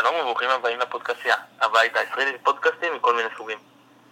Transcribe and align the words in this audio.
שלום 0.00 0.14
וברוכים 0.14 0.50
הבאים 0.50 0.78
לפודקאסיה, 0.80 1.36
הבית 1.60 1.96
הישראלי 1.96 2.32
לפודקאסטים 2.32 2.94
מכל 2.94 3.14
מיני 3.14 3.28
סוגים. 3.36 3.58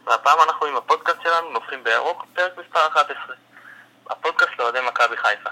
והפעם 0.04 0.38
אנחנו 0.40 0.66
עם 0.66 0.76
הפודקאסט 0.76 1.22
שלנו 1.22 1.50
נופחים 1.50 1.84
בירוק, 1.84 2.24
פרק 2.34 2.52
מספר 2.58 2.86
11. 2.86 3.36
הפודקאסט 4.10 4.52
לאוהדי 4.58 4.78
מכבי 4.80 5.16
חיפה. 5.16 5.50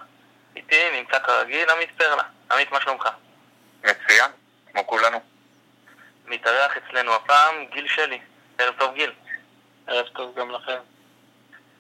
איתי 0.56 1.00
נמצא 1.00 1.18
כרגיל 1.18 1.70
עמית 1.70 1.90
פרלה. 1.98 2.22
עמית, 2.52 2.72
מה 2.72 2.80
שלומך? 2.80 3.08
מצוין, 3.84 4.30
כמו 4.72 4.86
כולנו. 4.86 5.20
מתארח 6.27 6.73
אצלנו 6.77 7.14
הפעם 7.14 7.64
גיל 7.73 7.89
שלי. 7.89 8.21
ערב 8.59 8.75
טוב 8.79 8.95
גיל. 8.95 9.12
ערב 9.87 10.07
טוב 10.07 10.35
גם 10.39 10.51
לכם. 10.51 10.79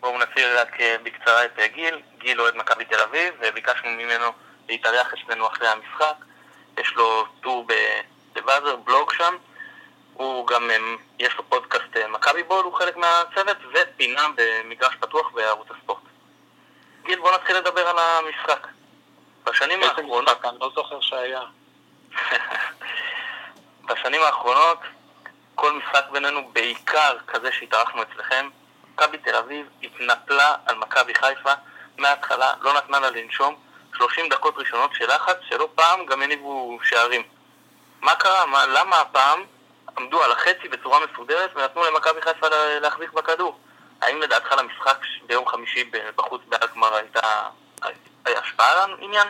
בואו 0.00 0.18
נציג 0.18 0.44
רק 0.44 0.80
אה, 0.80 0.96
בקצרה 1.02 1.44
את 1.44 1.58
אה, 1.58 1.66
גיל. 1.66 2.02
גיל 2.18 2.40
אוהד 2.40 2.56
מכבי 2.56 2.84
תל 2.84 3.00
אביב, 3.00 3.34
וביקשנו 3.40 3.90
ממנו 3.90 4.32
להתארח 4.68 5.14
אצלנו 5.14 5.46
אחרי 5.46 5.68
המשחק. 5.68 6.14
יש 6.78 6.92
לו 6.92 7.26
טור 7.40 7.66
בבאזר, 8.34 8.76
בלוג 8.76 9.12
שם. 9.12 9.36
הוא 10.14 10.46
גם, 10.46 10.70
אמ, 10.70 10.96
יש 11.18 11.36
לו 11.36 11.44
פודקאסט 11.48 11.96
אה, 11.96 12.08
מכבי 12.08 12.42
בול, 12.42 12.64
הוא 12.64 12.74
חלק 12.74 12.96
מהצוות, 12.96 13.56
ופינה 13.72 14.26
במגרש 14.36 14.96
פתוח 15.00 15.30
בערוץ 15.30 15.68
הספורט. 15.78 16.02
גיל, 17.02 17.20
בוא 17.20 17.34
נתחיל 17.34 17.56
לדבר 17.56 17.88
על 17.88 17.98
המשחק. 17.98 18.66
בשנים 19.44 19.82
האחרונות... 19.82 20.24
משחק? 20.24 20.44
אני 20.44 20.58
לא 20.60 20.70
זוכר 20.74 21.00
שהיה. 21.00 21.42
בשנים 23.88 24.22
האחרונות, 24.22 24.78
כל 25.54 25.72
משחק 25.72 26.04
בינינו, 26.12 26.50
בעיקר 26.52 27.16
כזה 27.26 27.52
שהתארחנו 27.52 28.02
אצלכם, 28.02 28.48
מכבי 28.94 29.18
תל 29.18 29.34
אביב 29.34 29.66
התנפלה 29.82 30.54
על 30.66 30.76
מכבי 30.76 31.14
חיפה 31.14 31.52
מההתחלה, 31.98 32.54
לא 32.60 32.74
נתנה 32.74 33.00
לה 33.00 33.10
לנשום, 33.10 33.54
30 33.96 34.28
דקות 34.28 34.54
ראשונות 34.58 34.90
של 34.94 35.14
לחץ, 35.14 35.36
שלא 35.48 35.68
פעם 35.74 36.06
גם 36.06 36.22
הניבו 36.22 36.78
שערים. 36.82 37.22
מה 38.04 38.14
קרה? 38.14 38.46
מה, 38.46 38.66
למה 38.66 39.00
הפעם 39.00 39.44
עמדו 39.98 40.22
על 40.22 40.32
החצי 40.32 40.68
בצורה 40.68 40.98
מסודרת 41.06 41.50
ונתנו 41.56 41.82
למכבי 41.84 42.22
חיפה 42.22 42.48
לה- 42.48 42.80
להחזיק 42.80 43.12
בכדור? 43.12 43.58
האם 44.02 44.22
לדעתך 44.22 44.52
למשחק 44.58 44.98
ביום 45.26 45.48
חמישי 45.48 45.90
בחוץ 46.16 46.42
באלקמר 46.48 46.94
הייתה 46.94 47.48
השפעה 48.26 48.84
על 48.84 48.90
העניין? 48.90 49.28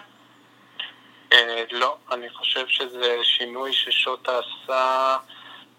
אה, 1.33 1.65
לא, 1.71 1.97
אני 2.13 2.31
חושב 2.31 2.69
שזה 2.69 3.17
שינוי 3.23 3.73
ששוטה 3.73 4.39
עשה 4.39 5.17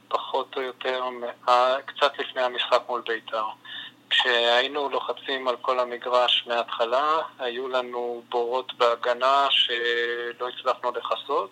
פחות 0.07 0.55
או 0.57 0.61
יותר 0.61 1.03
מה- 1.45 1.75
קצת 1.85 2.11
לפני 2.19 2.41
המשחק 2.41 2.81
מול 2.87 3.01
בית"ר. 3.01 3.45
כשהיינו 4.09 4.89
לוחצים 4.89 5.47
על 5.47 5.55
כל 5.61 5.79
המגרש 5.79 6.43
מההתחלה, 6.47 7.17
היו 7.39 7.67
לנו 7.67 8.23
בורות 8.29 8.73
בהגנה 8.73 9.47
שלא 9.49 10.47
הצלחנו 10.49 10.91
לכסות. 10.91 11.49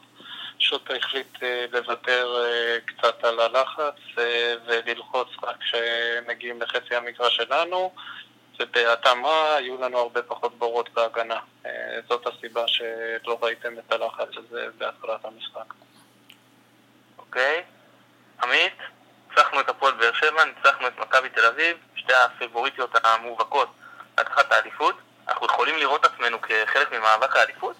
שוטה 0.60 0.94
החליט 0.94 1.44
אה, 1.44 1.66
לוותר 1.72 2.44
אה, 2.46 2.78
קצת 2.86 3.24
על 3.24 3.40
הלחץ 3.40 3.96
אה, 4.18 4.56
וללחוץ 4.66 5.28
רק 5.44 5.56
כשמגיעים 5.60 6.62
לחצי 6.62 6.96
המגרש 6.96 7.36
שלנו, 7.36 7.94
ובהתאמה 8.60 9.56
היו 9.56 9.82
לנו 9.82 9.98
הרבה 9.98 10.22
פחות 10.22 10.58
בורות 10.58 10.90
בהגנה. 10.90 11.40
זאת 12.10 12.28
הסיבה 12.28 12.68
שלא 12.68 13.38
ראיתם 13.42 13.80
את 13.80 13.92
הלחץ 13.92 14.28
הזה 14.38 14.68
בהתחלת 14.78 15.26
המשחק. 15.26 15.74
אוקיי. 17.18 17.64
עמית, 18.44 18.74
ניצחנו 19.30 19.60
את 19.60 19.70
הפועל 19.70 19.94
באר 19.94 20.14
שבע, 20.14 20.46
ניצחנו 20.46 20.88
את 20.88 21.00
מכבי 21.00 21.30
תל 21.30 21.46
אביב, 21.46 21.78
שתי 21.96 22.14
הפיבוריטיות 22.14 22.96
המובהקות 23.04 23.70
לקחת 24.20 24.52
האליפות. 24.52 24.96
אנחנו 25.28 25.46
יכולים 25.46 25.78
לראות 25.78 26.06
עצמנו 26.06 26.42
כחלק 26.42 26.92
ממאבק 26.92 27.36
האליפות? 27.36 27.76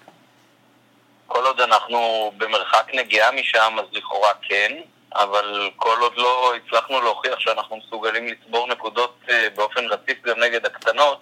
כל 1.26 1.46
עוד 1.46 1.60
אנחנו 1.60 2.32
במרחק 2.36 2.90
נגיעה 2.94 3.30
משם, 3.30 3.76
אז 3.78 3.86
לכאורה 3.92 4.30
כן, 4.42 4.72
אבל 5.14 5.70
כל 5.76 5.96
עוד 6.00 6.12
לא 6.16 6.54
הצלחנו 6.56 7.00
להוכיח 7.00 7.38
שאנחנו 7.38 7.76
מסוגלים 7.76 8.28
לצבור 8.28 8.68
נקודות 8.68 9.16
אה, 9.28 9.48
באופן 9.54 9.86
רציף 9.86 10.22
גם 10.22 10.40
נגד 10.40 10.66
הקטנות, 10.66 11.20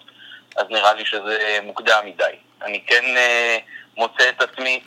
אז 0.56 0.64
נראה 0.70 0.94
לי 0.94 1.04
שזה 1.04 1.58
מוקדם 1.62 2.00
מדי. 2.04 2.36
אני 2.62 2.84
כן 2.86 3.16
אה, 3.16 3.58
מוצא 3.96 4.28
את 4.28 4.42
עצמי 4.42 4.80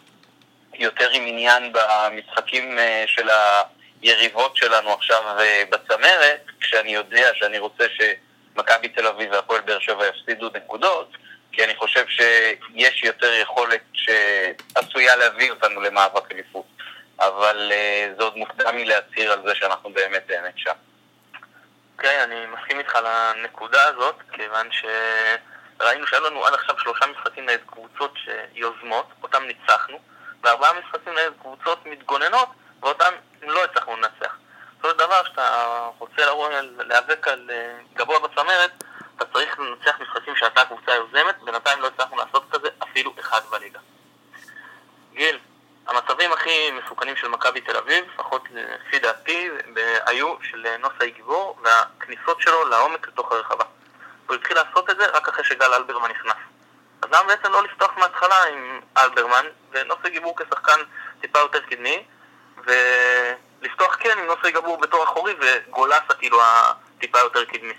יותר 0.79 1.09
עם 1.09 1.23
עניין 1.27 1.73
במשחקים 1.73 2.79
אה, 2.79 3.03
של 3.07 3.29
היריבות 4.01 4.57
שלנו 4.57 4.93
עכשיו 4.93 5.21
אה, 5.39 5.63
בצמרת, 5.69 6.41
כשאני 6.59 6.93
יודע 6.93 7.29
שאני 7.33 7.59
רוצה 7.59 7.85
שמכבי 7.89 8.89
תל 8.89 9.07
אביב 9.07 9.31
והפועל 9.31 9.61
באר 9.61 9.79
שבע 9.79 10.07
יפסידו 10.07 10.49
נקודות, 10.55 11.09
כי 11.51 11.63
אני 11.63 11.75
חושב 11.75 12.05
שיש 12.07 13.03
יותר 13.03 13.33
יכולת 13.33 13.81
שעשויה 14.05 15.15
להביא 15.15 15.51
אותנו 15.51 15.81
למאבק 15.81 16.31
אליפות. 16.31 16.65
אבל 17.19 17.71
uh, 17.71 18.17
זה 18.17 18.23
עוד 18.23 18.37
מוקדם 18.37 18.75
מלהצהיר 18.75 19.31
על 19.31 19.39
זה 19.45 19.55
שאנחנו 19.55 19.89
באמת 19.93 20.23
באמת 20.27 20.53
שם. 20.57 20.73
אוקיי, 21.97 22.23
אני 22.23 22.45
מסכים 22.45 22.79
איתך 22.79 22.95
לנקודה 22.95 23.83
הזאת, 23.87 24.15
כיוון 24.31 24.69
שראינו 24.71 26.07
שהיו 26.07 26.23
לנו 26.23 26.45
עד 26.45 26.53
עכשיו 26.53 26.79
שלושה 26.79 27.05
משחקים 27.05 27.45
נגד 27.45 27.59
קבוצות 27.67 28.13
שיוזמות, 28.15 29.07
אותם 29.23 29.43
ניצחנו, 29.43 29.99
וארבעה 30.43 30.71
משחקים 30.79 31.13
נגד 31.13 31.31
קבוצות 31.41 31.85
מתגוננות, 31.85 32.49
ואותם 32.81 33.13
לא 33.41 33.63
הצלחנו 33.63 33.95
לנצח. 33.95 34.35
של 34.91 34.97
דבר, 34.97 35.23
כשאתה 35.23 35.89
רוצה 35.97 36.21
להיאבק 36.77 37.27
על 37.27 37.49
אה, 37.53 37.77
גבוה 37.93 38.19
בצמרת, 38.19 38.71
אתה 39.17 39.25
צריך 39.33 39.59
לנצח 39.59 39.99
משחקים 40.01 40.35
שאתה 40.35 40.61
הקבוצה 40.61 40.91
היוזמת, 40.91 41.35
בינתיים 41.43 41.81
לא 41.81 41.87
הצלחנו 41.87 42.17
לעשות 42.17 42.45
כזה 42.51 42.67
אפילו 42.83 43.13
אחד 43.19 43.41
בליגה. 43.51 43.79
גיל, 45.15 45.39
המצבים 45.87 46.31
הכי 46.33 46.71
מסוכנים 46.71 47.15
של 47.15 47.27
מכבי 47.27 47.61
תל 47.61 47.77
אביב, 47.77 48.05
לפחות 48.13 48.43
לפי 48.51 48.99
דעתי, 48.99 49.49
היו 50.05 50.35
של 50.43 50.65
נוסי 50.79 51.11
גיבור 51.11 51.59
והכניסות 51.63 52.41
שלו 52.41 52.65
לעומק 52.65 53.07
לתוך 53.07 53.31
הרחבה. 53.31 53.63
הוא 54.27 54.35
התחיל 54.35 54.57
לעשות 54.57 54.89
את 54.89 54.97
זה 54.97 55.05
רק 55.05 55.27
אחרי 55.27 55.43
שגל 55.43 55.73
אלברמן 55.73 56.09
נכנס. 56.11 56.35
אז 57.01 57.09
למה 57.11 57.23
בעצם 57.23 57.51
לא 57.51 57.63
לפתוח 57.63 57.97
מההתחלה 57.97 58.43
עם 58.43 58.81
אלברמן 58.97 59.45
ונוסי 59.71 60.09
גיבור 60.09 60.35
כשחקן 60.37 60.79
טיפה 61.21 61.39
יותר 61.39 61.59
קדמי, 61.59 62.05
ולפתוח 62.57 63.97
כן 63.99 64.17
עם 64.19 64.25
נוסי 64.25 64.51
גיבור 64.51 64.77
בתור 64.77 65.03
אחורי 65.03 65.35
וגולסה 65.39 66.13
כאילו 66.19 66.41
הטיפה 66.43 67.19
יותר 67.19 67.45
קדמי. 67.45 67.73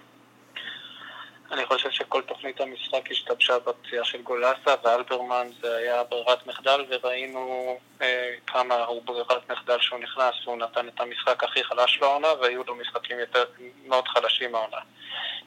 אני 1.53 1.67
חושב 1.67 1.91
שכל 1.91 2.23
תוכנית 2.23 2.61
המשחק 2.61 3.11
השתבשה 3.11 3.59
בפציעה 3.59 4.05
של 4.05 4.23
גולסה 4.23 4.75
ואלברמן 4.84 5.47
זה 5.61 5.77
היה 5.77 6.05
ברירת 6.05 6.47
מחדל 6.47 6.84
וראינו 6.89 7.79
אה, 8.03 8.31
כמה 8.47 8.75
הוא 8.84 9.03
ברירת 9.05 9.51
מחדל 9.51 9.81
שהוא 9.81 9.99
נכנס 9.99 10.34
והוא 10.45 10.57
נתן 10.59 10.89
את 10.89 11.01
המשחק 11.01 11.45
הכי 11.45 11.65
חלש 11.65 11.99
בעונה 11.99 12.29
והיו 12.41 12.62
לו 12.67 12.75
משחקים 12.75 13.19
יותר, 13.19 13.45
מאוד 13.87 14.09
חלשים 14.09 14.55
העונה. 14.55 14.79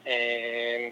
אה, 0.06 0.88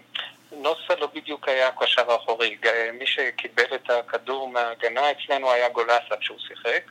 נוסה 0.51 0.95
לא 0.99 1.07
בדיוק 1.13 1.47
היה 1.47 1.67
הקשר 1.67 2.11
האחורי, 2.11 2.55
ג- 2.61 2.89
מי 2.93 3.07
שקיבל 3.07 3.75
את 3.75 3.89
הכדור 3.89 4.47
מההגנה 4.47 5.11
אצלנו 5.11 5.51
היה 5.51 5.69
גולסה 5.69 6.17
כשהוא 6.19 6.37
שיחק. 6.47 6.83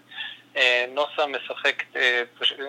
אה, 0.59 0.85
נוסה 0.89 1.27
משחק, 1.27 1.83
אה, 1.97 2.23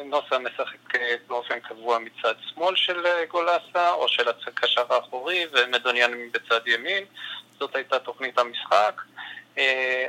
נוסה 0.06 0.40
משחק 0.40 0.96
אה, 0.96 1.16
באופן 1.28 1.60
קבוע 1.60 2.00
מצד 2.00 2.34
שמאל 2.50 2.76
של 2.76 3.04
גולסה 3.30 3.92
או 3.92 4.08
של 4.08 4.30
הקשר 4.30 4.94
האחורי 4.94 5.46
ומדוניאן 5.52 6.12
בצד 6.32 6.68
ימין, 6.68 7.04
זאת 7.60 7.76
הייתה 7.76 8.00
תוכנית 8.00 8.38
המשחק. 8.38 9.02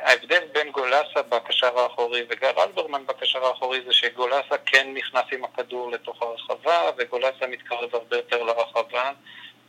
ההבדל 0.02 0.42
בין 0.52 0.70
גולסה 0.70 1.22
בקשר 1.28 1.78
האחורי 1.78 2.24
וגל 2.28 2.52
אלברמן 2.58 3.06
בקשר 3.06 3.44
האחורי 3.44 3.80
זה 3.86 3.92
שגולסה 3.92 4.58
כן 4.66 4.88
נכנס 4.94 5.24
עם 5.32 5.44
הכדור 5.44 5.90
לתוך 5.90 6.22
הרחבה 6.22 6.90
וגולסה 6.98 7.46
מתקרב 7.46 7.94
הרבה 7.94 8.16
יותר 8.16 8.42
לרחבה 8.42 9.12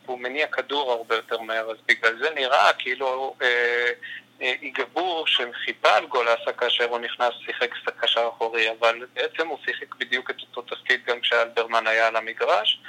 והוא 0.06 0.20
מניע 0.20 0.48
כדור 0.48 0.92
הרבה 0.92 1.16
יותר 1.16 1.42
מהר, 1.42 1.72
אז 1.72 1.78
בגלל 1.88 2.18
זה 2.18 2.30
נראה 2.36 2.74
כאילו 2.74 3.36
אה, 3.42 3.92
אה, 4.42 4.54
איגבור 4.62 5.28
שחיפה 5.28 5.90
על 5.90 6.06
גולסה 6.06 6.54
כאשר 6.58 6.90
הוא 6.90 7.00
נכנס 7.00 7.34
שיחק 7.46 7.74
קשר 8.00 8.30
אחורי, 8.36 8.72
אבל 8.80 9.06
בעצם 9.14 9.48
הוא 9.48 9.58
שיחק 9.66 9.96
בדיוק 9.96 10.30
את 10.30 10.36
אותו 10.42 10.76
תפקיד 10.76 11.02
גם 11.06 11.22
כשאלברמן 11.22 11.88
היה 11.88 12.08
על 12.08 12.16
המגרש, 12.16 12.80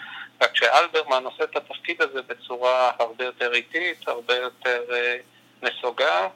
רק 0.43 0.57
שאלברמן 0.57 1.25
עושה 1.25 1.45
את 1.45 1.57
התפקיד 1.57 2.03
הזה 2.03 2.23
בצורה 2.23 2.91
הרבה 2.99 3.25
יותר 3.25 3.55
איטית, 3.55 4.09
הרבה 4.09 4.37
יותר 4.37 4.83
אה, 4.93 5.17
נסוגה, 5.63 6.29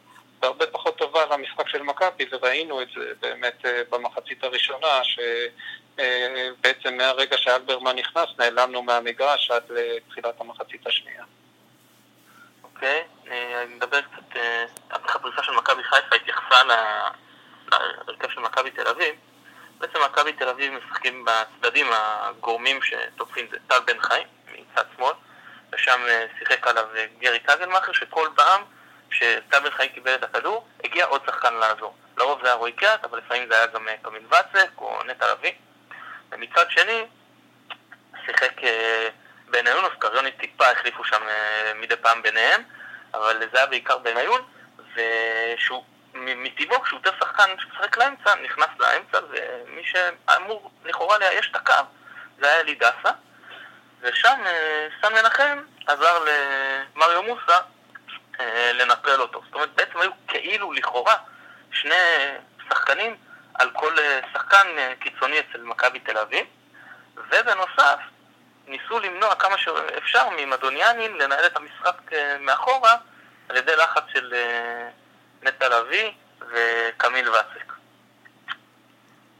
והרבה 0.42 0.66
פחות 0.66 0.98
טובה 0.98 1.26
למשחק 1.30 1.68
של 1.68 1.82
מכבי, 1.82 2.24
וראינו 2.32 2.82
את 2.82 2.88
זה 2.96 3.12
באמת 3.20 3.66
אה, 3.66 3.82
במחצית 3.90 4.44
הראשונה, 4.44 5.00
שבעצם 5.04 6.96
מהרגע 6.96 7.36
שאלברמן 7.36 7.96
נכנס 7.96 8.28
נעלמנו 8.38 8.82
מהמגרש 8.82 9.50
עד 9.50 9.62
לתחילת 9.70 10.40
המחצית 10.40 10.86
השנייה. 10.86 11.24
אוקיי, 12.76 13.05
אה, 13.31 13.62
אני 13.62 13.75
מדבר 13.75 14.00
קצת, 14.00 14.37
אה, 14.37 14.64
איך 15.05 15.17
הפריסה 15.17 15.43
של 15.43 15.52
מכבי 15.52 15.82
חיפה 15.84 16.17
התייחסה 16.17 16.62
להרכב 17.73 18.31
של 18.31 18.40
מכבי 18.40 18.70
תל 18.70 18.88
אביב. 18.88 19.14
בעצם 19.78 19.99
מכבי 20.05 20.32
תל 20.32 20.49
אביב 20.49 20.73
משחקים 20.73 21.25
בצדדים 21.25 21.87
הגורמים 21.93 22.81
שתוקפים 22.82 23.46
זה 23.50 23.56
טל 23.67 23.81
בן 23.87 24.00
חי 24.00 24.23
מצד 24.52 24.84
שמאל, 24.96 25.12
ושם 25.73 26.00
אה, 26.08 26.26
שיחק 26.38 26.67
עליו 26.67 26.84
גרי 27.19 27.38
קגלמאכר, 27.38 27.93
שכל 27.93 28.28
פעם 28.34 28.62
שטל 29.11 29.61
בן 29.61 29.70
חי 29.70 29.88
קיבל 29.88 30.14
את 30.14 30.25
הכדור, 30.25 30.67
הגיע 30.84 31.05
עוד 31.05 31.23
שחקן 31.26 31.55
לעזור. 31.55 31.94
לרוב 32.17 32.40
זה 32.43 32.46
היה 32.46 32.55
רועי 32.55 32.73
קאט, 32.73 33.05
אבל 33.05 33.19
לפעמים 33.19 33.49
זה 33.49 33.56
היה 33.56 33.67
גם 33.67 33.87
קמיל 34.02 34.23
ואצק 34.28 34.70
או 34.78 35.00
נטע 35.06 35.32
לביא, 35.32 35.52
ומצד 36.32 36.70
שני 36.70 37.06
שיחק 38.26 38.52
בניון, 39.50 39.84
אז 39.84 39.90
קריוני 39.98 40.32
טיפה 40.32 40.70
החליפו 40.70 41.04
שם 41.04 41.22
מדי 41.75 41.96
פעם 41.96 42.22
ביניהם, 42.22 42.62
אבל 43.14 43.43
זה 43.52 43.58
היה 43.58 43.66
בעיקר 43.66 43.98
בניון, 43.98 44.43
ושהוא 44.94 45.84
מטבעו 46.14 46.82
כשהוא 46.82 46.98
יותר 47.04 47.19
שחקן 47.20 47.50
שמשחק 47.58 47.96
לאמצע, 47.96 48.34
נכנס 48.34 48.69
לאמצע, 48.78 49.19
ומי 49.31 49.84
שאמור 49.84 50.70
לכאורה 50.84 51.19
לאייש 51.19 51.50
את 51.50 51.56
הקו 51.56 51.72
זה 52.38 52.46
היה 52.46 52.60
אלי 52.60 52.75
דסה, 52.75 53.10
ושם 54.00 54.40
סן 55.02 55.12
מנחם 55.12 55.58
עזר 55.87 56.25
למריו 56.25 57.22
מוסה 57.22 57.58
לנטרל 58.72 59.20
אותו. 59.20 59.42
זאת 59.44 59.54
אומרת, 59.54 59.75
בעצם 59.75 60.00
היו 60.00 60.10
כאילו 60.28 60.72
לכאורה 60.72 61.14
שני 61.72 61.94
שחקנים 62.69 63.16
על 63.54 63.70
כל 63.70 63.96
שחקן 64.32 64.66
קיצוני 65.00 65.40
אצל 65.40 65.62
מכבי 65.62 66.00
תל 66.00 66.19
אביב, 66.19 66.46
ובנוסף, 67.16 67.99
ניסו 68.66 68.98
למנוע 69.00 69.34
כמה 69.34 69.58
שאפשר 69.58 70.28
ממדוניאנין 70.36 71.16
לנהל 71.16 71.46
את 71.46 71.56
המשחק 71.56 72.12
מאחורה 72.40 72.96
על 73.48 73.56
ידי 73.56 73.76
לחץ 73.76 74.02
של 74.12 74.34
נטע 75.42 75.68
לביא 75.68 76.12
וקמיל 76.40 77.30
ואצק. 77.30 77.72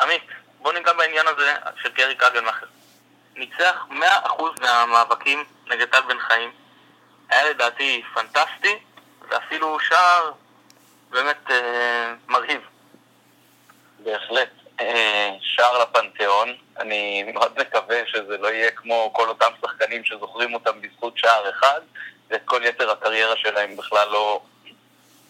עמית, 0.01 0.27
בוא 0.59 0.73
ניגע 0.73 0.93
בעניין 0.93 1.27
הזה 1.27 1.55
של 1.83 1.93
גרי 1.93 2.15
קגלמאכר. 2.15 2.67
ניצח 3.35 3.87
100% 3.91 3.95
מהמאבקים 4.61 5.45
נגד 5.67 5.89
טל 5.89 6.01
בן 6.01 6.19
חיים. 6.19 6.53
היה 7.29 7.51
לדעתי 7.51 8.03
פנטסטי, 8.15 8.79
ואפילו 9.29 9.81
שער 9.81 10.33
באמת 11.11 11.51
אה, 11.51 12.15
מרהיב. 12.29 12.61
בהחלט. 13.99 14.51
אה, 14.81 15.31
שער 15.41 15.83
לפנתיאון. 15.83 16.57
אני 16.81 17.23
מאוד 17.23 17.53
מקווה 17.61 18.01
שזה 18.07 18.39
לא 18.39 18.49
יהיה 18.49 18.71
כמו 18.71 19.11
כל 19.13 19.29
אותם 19.29 19.51
שחקנים 19.63 20.05
שזוכרים 20.05 20.55
אותם 20.55 20.81
בזכות 20.81 21.19
שער 21.19 21.51
אחד, 21.51 21.81
ואת 22.31 22.41
כל 22.45 22.61
יתר 22.65 22.91
הקריירה 22.91 23.37
שלהם 23.37 23.77
בכלל 23.77 24.09
לא 24.09 24.41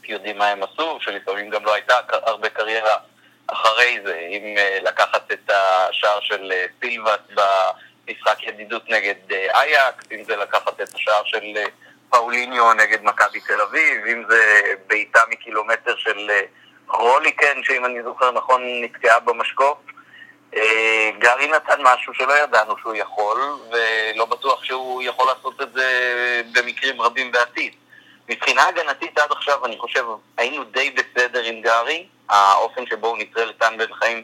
יודעים 0.08 0.38
מה 0.38 0.48
הם 0.48 0.62
עשו, 0.62 0.98
שלפעמים 1.00 1.50
גם 1.50 1.64
לא 1.64 1.75
הייתה 1.75 1.94
הרבה 2.10 2.48
קריירה 2.48 2.96
אחרי 3.46 4.00
זה. 4.04 4.19
אם 4.31 4.54
אה, 4.58 4.78
לקחת 4.82 5.32
את 5.32 5.50
השער 5.50 6.20
של 6.20 6.52
סילבס 6.81 7.20
במשחק 7.34 8.43
ידידות 8.43 8.90
נגד 8.90 9.32
אייקס, 9.32 10.04
אם 10.12 10.25
זה 10.25 10.37
לקחת 10.37 10.81
את 10.81 10.94
השער 10.94 11.25
של 11.25 11.54
פאוליניו 12.10 12.72
נגד 12.72 13.02
מכבי 13.02 13.40
תל 13.40 13.60
אביב, 13.60 14.06
אם 14.06 14.22
זה 14.28 14.60
בעיטה 14.87 15.20
מקילומטר 15.28 15.96
של 15.96 16.31
רוליקן, 16.88 17.62
שאם 17.62 17.84
אני 17.84 18.02
זוכר 18.02 18.31
נכון 18.31 18.62
נתקעה 18.82 19.20
במשקוף. 19.20 19.78
גארי 21.19 21.46
נתן 21.46 21.82
משהו 21.82 22.14
שלא 22.14 22.32
ידענו 22.32 22.78
שהוא 22.78 22.94
יכול, 22.94 23.40
ולא 23.70 24.25
בטוח 24.25 24.64
שהוא 24.64 25.02
יכול 25.02 25.26
לעשות 25.26 25.60
את 25.60 25.72
זה 25.72 26.43
במקרים 26.52 27.00
רבים 27.00 27.32
בעתיד. 27.32 27.75
מבחינה 28.28 28.69
הגנתית 28.69 29.19
עד 29.19 29.32
עכשיו 29.32 29.64
אני 29.64 29.78
חושב 29.78 30.04
היינו 30.37 30.64
די 30.64 30.90
בסדר 30.90 31.43
עם 31.43 31.60
גארי, 31.60 32.06
האופן 32.28 32.87
שבו 32.87 33.06
הוא 33.06 33.19
נטרל 33.19 33.50
את 33.50 33.62
בן 33.78 33.93
חיים 33.93 34.22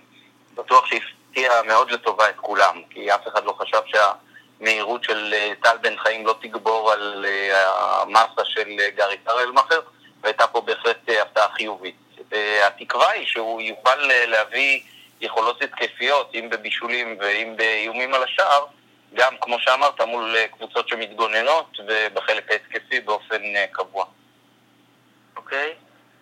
בטוח 0.54 0.86
שהפתיע 0.86 1.62
מאוד 1.66 1.90
לטובה 1.90 2.28
את 2.28 2.36
כולם, 2.36 2.82
כי 2.90 3.14
אף 3.14 3.28
אחד 3.28 3.44
לא 3.44 3.52
חשב 3.52 3.80
שהמהירות 3.86 5.04
של 5.04 5.34
טל 5.62 5.76
בן 5.80 5.96
חיים 5.98 6.26
לא 6.26 6.34
תגבור 6.42 6.92
על 6.92 7.26
המסה 7.56 8.44
של 8.44 8.68
גארי 8.96 9.16
קרלמאכר, 9.16 9.80
והייתה 10.22 10.46
פה 10.46 10.60
בהחלט 10.60 11.08
הפתעה 11.22 11.48
חיובית. 11.54 11.94
התקווה 12.66 13.10
היא 13.10 13.26
שהוא 13.26 13.60
יוכל 13.60 13.96
להביא 14.26 14.80
יכולות 15.22 15.62
התקפיות, 15.62 16.30
אם 16.34 16.48
בבישולים 16.50 17.16
ואם 17.20 17.56
באיומים 17.56 18.14
על 18.14 18.22
השער, 18.22 18.66
גם, 19.14 19.34
כמו 19.40 19.58
שאמרת, 19.60 20.00
מול 20.00 20.36
קבוצות 20.52 20.88
שמתגוננות 20.88 21.78
ובחלק 21.88 22.50
ההתקפי 22.50 23.00
באופן 23.00 23.42
קבוע. 23.72 24.04
אוקיי. 25.36 25.74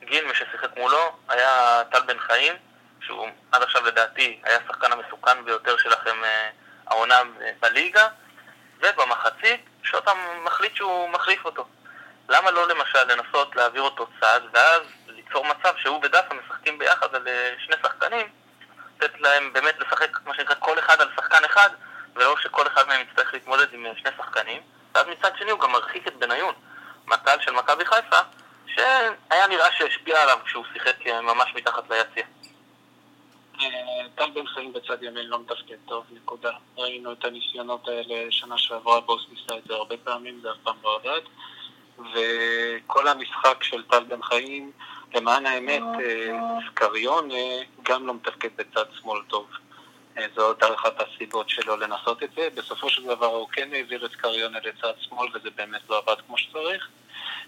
גיל, 0.05 0.27
מי 0.27 0.35
ששיחק 0.35 0.77
מולו, 0.77 1.13
היה 1.29 1.83
טל 1.93 2.01
בן 2.01 2.19
חיים, 2.19 2.55
שהוא 3.01 3.29
עד 3.53 3.63
עכשיו 3.63 3.85
לדעתי 3.87 4.41
היה 4.45 4.59
השחקן 4.65 4.93
המסוכן 4.93 5.45
ביותר 5.45 5.77
שלכם 5.77 6.17
העונה 6.87 7.21
בליגה, 7.61 8.09
ובמחצית 8.79 9.61
שוטה 9.83 10.13
מחליט 10.45 10.77
שהוא 10.77 11.09
מחליף 11.09 11.45
אותו. 11.45 11.65
למה 12.29 12.51
לא 12.51 12.69
למשל 12.69 13.05
לנסות 13.05 13.57
להעביר 13.57 13.83
אותו 13.83 14.07
צעד, 14.21 14.43
ואז 14.53 14.83
ליצור 15.07 15.45
מצב 15.45 15.77
שהוא 15.77 16.01
ודאפה 16.03 16.35
משחקים 16.35 16.79
ביחד 16.79 17.15
על 17.15 17.29
שני 17.59 17.77
שחקנים, 17.83 18.40
לתת 19.03 19.21
להם 19.21 19.53
באמת 19.53 19.75
לשחק, 19.81 20.19
מה 20.27 20.35
שנקרא, 20.35 20.55
כל 20.59 20.79
אחד 20.79 21.01
על 21.01 21.09
שחקן 21.17 21.45
אחד, 21.45 21.71
ולא 22.17 22.35
שכל 22.43 22.67
אחד 22.67 22.89
מהם 22.89 23.01
יצטרך 23.01 23.35
להתמודד 23.35 23.67
עם 23.73 23.87
שני 23.97 24.11
שחקנים. 24.17 24.63
ואז 24.95 25.07
מצד 25.07 25.31
שני 25.39 25.51
הוא 25.51 25.61
גם 25.61 25.73
מרחיק 25.73 26.09
את 26.09 26.17
בניון, 26.17 26.55
מהקהל 27.07 27.41
של 27.41 27.51
מכבי 27.51 27.85
חיפה, 27.85 28.19
שהיה 28.67 29.47
נראה 29.49 29.73
שהשפיע 29.73 30.23
עליו 30.23 30.39
כשהוא 30.45 30.65
שיחק 30.73 31.07
ממש 31.07 31.53
מתחת 31.55 31.91
ליציע. 31.91 32.25
טל 34.15 34.31
בן 34.35 34.47
חיים 34.47 34.73
בצד 34.73 35.03
ימין 35.03 35.27
לא 35.27 35.41
מתפקד 35.41 35.77
טוב, 35.89 36.05
נקודה. 36.11 36.51
ראינו 36.77 37.13
את 37.13 37.25
הניסיונות 37.25 37.89
האלה 37.89 38.31
שנה 38.31 38.59
שעברה, 38.59 39.01
בוס 39.01 39.27
ניסה 39.31 39.59
את 39.59 39.65
זה 39.69 39.75
הרבה 39.75 39.97
פעמים, 40.05 40.41
זה 40.43 40.51
אף 40.51 40.57
פעם 40.63 40.77
לא 40.83 41.01
עבד. 41.03 41.21
וכל 41.99 43.09
המשחק 43.09 43.63
של 43.63 43.83
טל 43.83 44.05
בן 44.05 44.23
חיים, 44.23 44.73
למען 45.15 45.47
האמת, 45.47 45.83
סקריון 46.71 47.29
גם 47.83 48.07
לא 48.07 48.15
מתפקד 48.15 48.49
בצד 48.57 48.85
שמאל 49.01 49.21
טוב. 49.29 49.47
עוד 50.37 50.63
אחת 50.75 51.01
הסיבות 51.01 51.49
שלו 51.49 51.77
לנסות 51.77 52.23
את 52.23 52.31
זה. 52.37 52.49
בסופו 52.55 52.91
של 52.91 53.05
דבר 53.05 53.27
הוא 53.27 53.49
כן 53.53 53.69
העביר 53.73 54.07
את 54.07 54.11
סקריון 54.11 54.55
לצד 54.55 54.93
שמאל 55.01 55.29
וזה 55.35 55.51
באמת 55.51 55.81
לא 55.91 55.99
עבד 55.99 56.21
כמו 56.27 56.39
שצריך. 56.39 56.89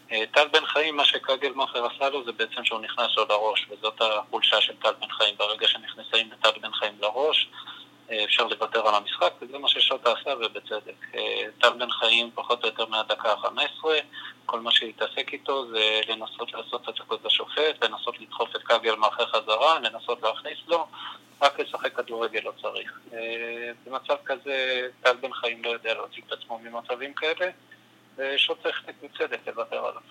טל 0.09 0.49
בן 0.53 0.67
חיים, 0.67 0.97
מה 0.97 1.05
שקגלמאכר 1.05 1.87
עשה 1.87 2.09
לו 2.11 2.25
זה 2.25 2.33
בעצם 2.33 2.65
שהוא 2.65 2.81
נכנס 2.81 3.17
לו 3.17 3.25
לראש, 3.29 3.67
וזאת 3.71 4.01
החולשה 4.01 4.61
של 4.61 4.73
טל 4.83 4.93
בן 5.01 5.09
חיים. 5.11 5.35
ברגע 5.39 5.69
שנכנסים 5.69 6.31
לטל 6.33 6.59
בן 6.61 6.73
חיים 6.73 6.95
לראש, 7.01 7.49
אפשר 8.25 8.47
לוותר 8.47 8.89
על 8.89 8.95
המשחק, 8.95 9.33
וזה 9.43 9.59
מה 9.59 9.69
ששוטה 9.69 10.13
עשה, 10.13 10.31
ובצדק. 10.41 11.07
טל 11.61 11.71
בן 11.71 11.91
חיים 11.91 12.31
פחות 12.35 12.63
או 12.63 12.69
יותר 12.69 12.87
מהדקה 12.87 13.33
ה-15, 13.33 13.85
כל 14.47 14.61
מה 14.61 14.71
שהתעסק 14.71 15.33
איתו 15.33 15.67
זה 15.67 16.01
לנסות 16.09 16.53
לעשות 16.53 16.89
הצקות 16.89 17.25
לשופט, 17.25 17.85
לנסות 17.85 18.21
לדחוף 18.21 18.57
את 18.57 18.63
קגלמאכר 18.63 19.27
חזרה, 19.27 19.79
לנסות 19.79 20.23
להכניס 20.23 20.59
לו, 20.67 20.87
רק 21.43 21.61
לשחק 21.61 21.97
כדורגל 21.97 22.41
לא 22.45 22.53
צריך. 22.63 22.99
במצב 23.87 24.17
כזה 24.25 24.89
טל 25.03 25.17
בן 25.17 25.33
חיים 25.33 25.65
לא 25.65 25.71
יודע 25.71 25.95
להוציא 25.95 26.23
את 26.27 26.33
עצמו 26.33 26.59
ממצבים 26.59 27.15
כאלה, 27.15 27.51
ושוט 28.17 28.63
צריך 28.63 28.83
בצדק 29.03 29.39
לוותר 29.47 29.87
עליו. 29.87 30.03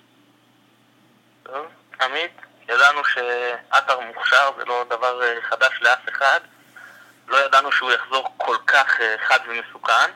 טוב, 1.43 1.65
עמית, 2.01 2.31
ידענו 2.63 3.01
שעטר 3.05 3.99
מוכשר, 3.99 4.49
זה 4.57 4.65
לא 4.65 4.83
דבר 4.89 5.21
חדש 5.41 5.81
לאף 5.81 6.09
אחד. 6.09 6.39
לא 7.31 7.37
ידענו 7.37 7.71
שהוא 7.71 7.91
יחזור 7.91 8.27
כל 8.37 8.57
כך 8.67 8.99
חד 9.27 9.39
ומסוכן. 9.47 10.11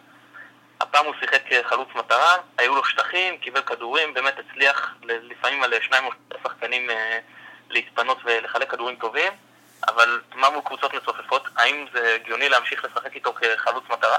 הפעם 0.81 1.05
הוא 1.05 1.13
שיחק 1.19 1.41
חלוץ 1.63 1.89
מטרה, 1.95 2.36
היו 2.57 2.75
לו 2.75 2.86
שטחים, 2.86 3.38
קיבל 3.38 3.62
כדורים, 3.62 4.13
באמת 4.13 4.34
הצליח 4.39 4.95
לפעמים 5.03 5.63
על 5.63 5.74
שניים 5.81 6.05
או 6.05 6.12
שלושה 6.12 6.43
שחקנים 6.43 6.89
להתפנות 7.69 8.17
ולחלק 8.25 8.72
כדורים 8.72 8.95
טובים, 8.95 9.34
אבל 9.88 10.22
מה 10.34 10.50
מול 10.50 10.62
קבוצות 10.65 10.93
מצופפות? 10.93 11.48
האם 11.55 11.86
זה 11.93 12.15
הגיוני 12.15 12.50
להמשיך 12.50 12.86
לשחק 12.86 13.15
איתו 13.15 13.34
כחלוץ 13.34 13.84
מטרה? 13.89 14.17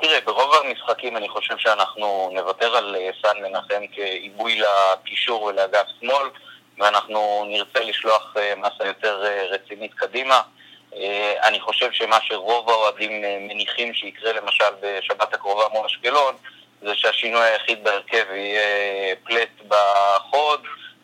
תראה, 0.00 0.20
ברוב 0.20 0.54
המשחקים 0.54 1.16
אני 1.16 1.28
חושב 1.28 1.58
שאנחנו 1.58 2.30
נוותר 2.34 2.76
על 2.76 2.96
סן 3.22 3.42
מנחם 3.42 3.82
כעיבוי 3.92 4.60
לקישור 4.60 5.42
ולאגף 5.42 5.86
שמאל, 6.00 6.28
ואנחנו 6.78 7.44
נרצה 7.48 7.80
לשלוח 7.80 8.36
מסה 8.56 8.86
יותר 8.86 9.24
רצינית 9.50 9.94
קדימה. 9.94 10.42
אני 11.42 11.60
חושב 11.60 11.92
שמה 11.92 12.18
שרוב 12.22 12.70
האוהדים 12.70 13.22
מניחים 13.48 13.94
שיקרה 13.94 14.32
למשל 14.32 14.64
בשבת 14.80 15.34
הקרובה 15.34 15.68
מול 15.72 15.86
אשקלון 15.86 16.34
זה 16.82 16.94
שהשינוי 16.94 17.44
היחיד 17.44 17.84
בהרכב 17.84 18.24
יהיה 18.30 19.16
פלט 19.24 19.48
בחוד, 19.68 20.60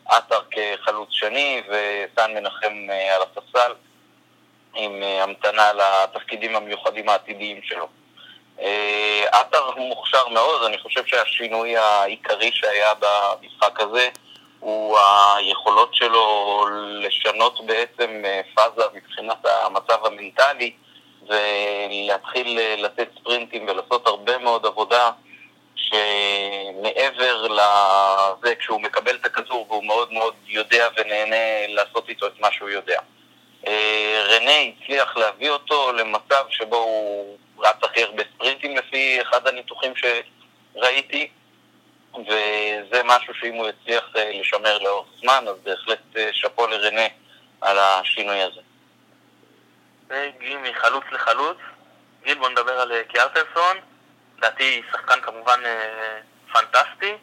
עטר 0.07 0.41
כחלוץ 0.51 1.09
שני 1.13 1.63
וסן 1.69 2.35
מנחם 2.35 2.87
על 3.15 3.23
הספסל 3.23 3.73
עם 4.75 5.03
המתנה 5.03 5.73
לתפקידים 5.73 6.57
המיוחדים 6.57 7.09
העתידיים 7.09 7.61
שלו. 7.63 7.89
עטר 9.33 9.71
מוכשר 9.77 10.29
מאוד, 10.29 10.63
אני 10.63 10.79
חושב 10.79 11.07
שהשינוי 11.07 11.77
העיקרי 11.77 12.51
שהיה 12.53 12.93
במשחק 12.95 13.81
הזה 13.81 14.09
הוא 14.61 14.99
היכולות 15.37 15.95
שלו 15.95 16.67
לשנות 17.01 17.67
בעצם 17.67 18.23
פאזה 18.55 18.83
מבחינת 18.95 19.47
המצב 19.65 20.07
המנטלי 20.07 20.73
ולהתחיל 21.29 22.61
לתת 22.77 23.09
ספרינטים 23.21 23.69
ולעשות 23.69 24.07
הרבה 24.07 24.39
מאוד 24.39 24.67
עבודה 24.67 25.11
שמעבר 25.75 27.47
לזה 27.47 28.55
כשהוא 28.55 28.81
מקבל 28.81 29.15
את 29.17 29.27
הכדור 29.27 29.67
והוא 29.69 29.85
מאוד 29.85 30.13
מאוד 30.13 30.35
יודע 30.47 30.89
ונהנה 30.97 31.67
לעשות 31.69 32.09
איתו 32.09 32.27
את 32.27 32.41
מה 32.41 32.49
שהוא 32.53 32.69
יודע. 32.69 33.01
רנה 34.29 34.53
הצליח 34.61 35.17
להביא 35.17 35.51
אותו 35.51 35.93
למצב 35.93 36.45
שבו 36.51 36.77
הוא 36.77 37.37
רץ 37.59 37.77
הכי 37.83 38.03
הרבה 38.03 38.23
ספרינטים 38.35 38.77
לפי 38.77 39.23
אחד 39.23 39.47
הניתוחים 39.47 39.93
שראיתי, 39.97 41.29
וזה 42.15 43.03
משהו 43.05 43.35
שאם 43.35 43.55
הוא 43.55 43.69
יצליח 43.69 44.05
לשמר 44.15 44.79
לאורך 44.79 45.09
זמן, 45.21 45.45
אז 45.49 45.57
בהחלט 45.63 45.99
שאפו 46.33 46.67
לרנה 46.67 47.07
על 47.61 47.79
השינוי 47.79 48.43
הזה. 48.43 48.61
גיל 50.39 50.59
מחלוץ 50.59 51.05
לחלוץ, 51.13 51.57
גיל 52.23 52.39
בוא 52.39 52.49
נדבר 52.49 52.81
על 52.81 53.03
קיארטנסון, 53.03 53.77
לדעתי 54.39 54.83
שחקן 54.93 55.21
כמובן 55.21 55.61
פנטסטי, 56.53 57.15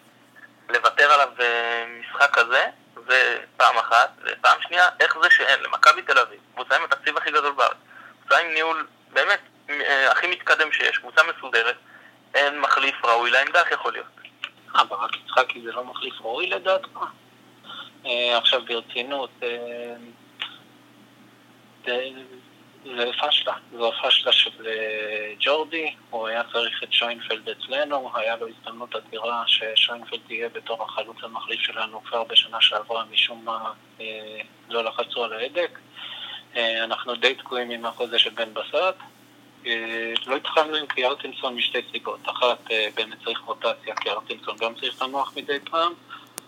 לוותר 0.69 1.11
עליו 1.11 1.29
במשחק 1.37 2.29
כזה, 2.33 2.65
זה 3.07 3.39
פעם 3.57 3.77
אחת, 3.77 4.09
ופעם 4.23 4.57
שנייה, 4.61 4.89
איך 4.99 5.17
זה 5.23 5.29
שאין? 5.29 5.59
למכבי 5.63 6.01
תל 6.01 6.19
אביב, 6.19 6.39
קבוצה 6.53 6.75
עם 6.75 6.83
התקציב 6.83 7.17
הכי 7.17 7.31
גדול 7.31 7.51
בארץ, 7.51 7.77
קבוצה 8.19 8.37
עם 8.37 8.53
ניהול 8.53 8.87
באמת 9.13 9.39
אה, 9.69 10.11
הכי 10.11 10.27
מתקדם 10.27 10.71
שיש, 10.71 10.97
קבוצה 10.97 11.21
מסודרת, 11.23 11.75
אין 12.33 12.59
מחליף 12.59 13.05
ראוי 13.05 13.31
לעמדה, 13.31 13.59
איך 13.59 13.71
יכול 13.71 13.93
להיות? 13.93 14.14
אה, 14.75 14.83
ברק 14.83 15.17
יצחקי 15.25 15.61
זה 15.61 15.71
לא 15.71 15.83
מחליף 15.83 16.21
ראוי 16.21 16.47
לדעתך? 16.47 16.99
אה, 18.05 18.37
עכשיו 18.37 18.61
ברצינות, 18.67 19.29
אה, 19.43 19.95
זה 22.85 23.11
פשלה, 23.19 23.53
זו 23.77 23.91
של 24.31 24.67
אה, 24.67 25.33
ג'ורדי, 25.39 25.95
הוא 26.09 26.27
היה 26.27 26.43
צריך 26.53 26.83
את 26.83 26.93
שוינפלד 26.93 27.49
אצלנו, 27.49 28.11
היה 28.15 28.35
לו 28.35 28.47
הזדמנות 28.47 28.95
אדירה 28.95 29.43
ששוינפלד 29.47 30.19
תהיה 30.27 30.49
בתור 30.49 30.83
החלוץ 30.83 31.17
המחליף 31.23 31.61
שלנו 31.61 32.03
כבר 32.03 32.23
בשנה 32.23 32.61
שעברה, 32.61 33.05
משום 33.11 33.45
מה 33.45 33.71
אה, 34.01 34.41
לא 34.69 34.83
לחצו 34.83 35.23
על 35.23 35.33
ההדק. 35.33 35.79
אה, 36.55 36.83
אנחנו 36.83 37.15
די 37.15 37.35
תקועים 37.35 37.69
עם 37.69 37.85
החוזה 37.85 38.19
של 38.19 38.29
בן 38.29 38.53
בסט. 38.53 38.97
לא 40.27 40.35
התחלנו 40.35 40.75
עם 40.75 40.85
קיארטינסון 40.85 41.55
משתי 41.55 41.77
סיבות, 41.91 42.19
אחת 42.25 42.59
באמת 42.95 43.17
צריך 43.25 43.39
רוטציה, 43.39 43.95
קיארטינסון 43.95 44.55
גם 44.57 44.73
צריך 44.75 45.01
לנוח 45.01 45.33
מדי 45.35 45.59
פעם. 45.71 45.93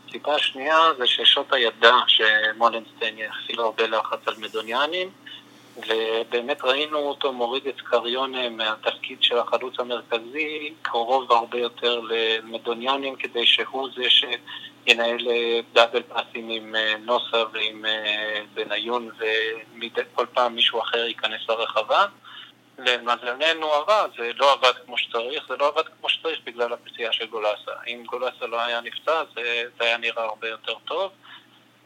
הסיבה 0.07 0.35
השנייה 0.35 0.77
זה 0.97 1.07
ששוטה 1.07 1.57
ידע 1.57 1.95
שמולנסטיין 2.07 3.17
יפעיל 3.17 3.59
הרבה 3.59 3.87
לחץ 3.87 4.27
על 4.27 4.33
מדוניאנים 4.37 5.09
ובאמת 5.77 6.63
ראינו 6.63 6.97
אותו 6.97 7.33
מוריד 7.33 7.67
את 7.67 7.81
קריונה 7.81 8.49
מהתפקיד 8.49 9.17
של 9.23 9.37
החלוץ 9.37 9.79
המרכזי, 9.79 10.73
קרוב 10.81 11.31
הרבה 11.31 11.57
יותר 11.57 12.01
למדוניאנים, 12.09 13.15
כדי 13.15 13.45
שהוא 13.45 13.89
זה 13.95 14.03
שינהל 14.09 15.27
אה, 15.29 15.59
דאבל 15.73 16.01
פאסים 16.01 16.49
עם 16.49 16.75
אה, 16.75 16.93
נוסה 17.05 17.43
ועם 17.53 17.85
אה, 17.85 18.41
בניון, 18.53 19.09
וכל 19.81 20.25
פעם 20.33 20.55
מישהו 20.55 20.81
אחר 20.81 21.05
ייכנס 21.05 21.41
לרחבה. 21.49 22.05
למזלנו 22.77 23.73
הרע, 23.73 24.05
זה 24.17 24.31
לא 24.35 24.53
עבד 24.53 24.73
כמו 24.85 24.97
שצריך, 24.97 25.43
זה 25.47 25.57
לא 25.57 25.67
עבד 25.67 25.83
כמו 25.99 26.09
שצריך 26.09 26.39
בגלל 26.43 26.73
הפציעה 26.73 27.11
של 27.11 27.27
גולסה. 27.27 27.71
אם 27.87 28.03
גולסה 28.05 28.47
לא 28.47 28.61
היה 28.61 28.81
נפצע, 28.81 29.23
זה, 29.35 29.63
זה 29.77 29.83
היה 29.83 29.97
נראה 29.97 30.23
הרבה 30.23 30.47
יותר 30.47 30.73
טוב. 30.85 31.11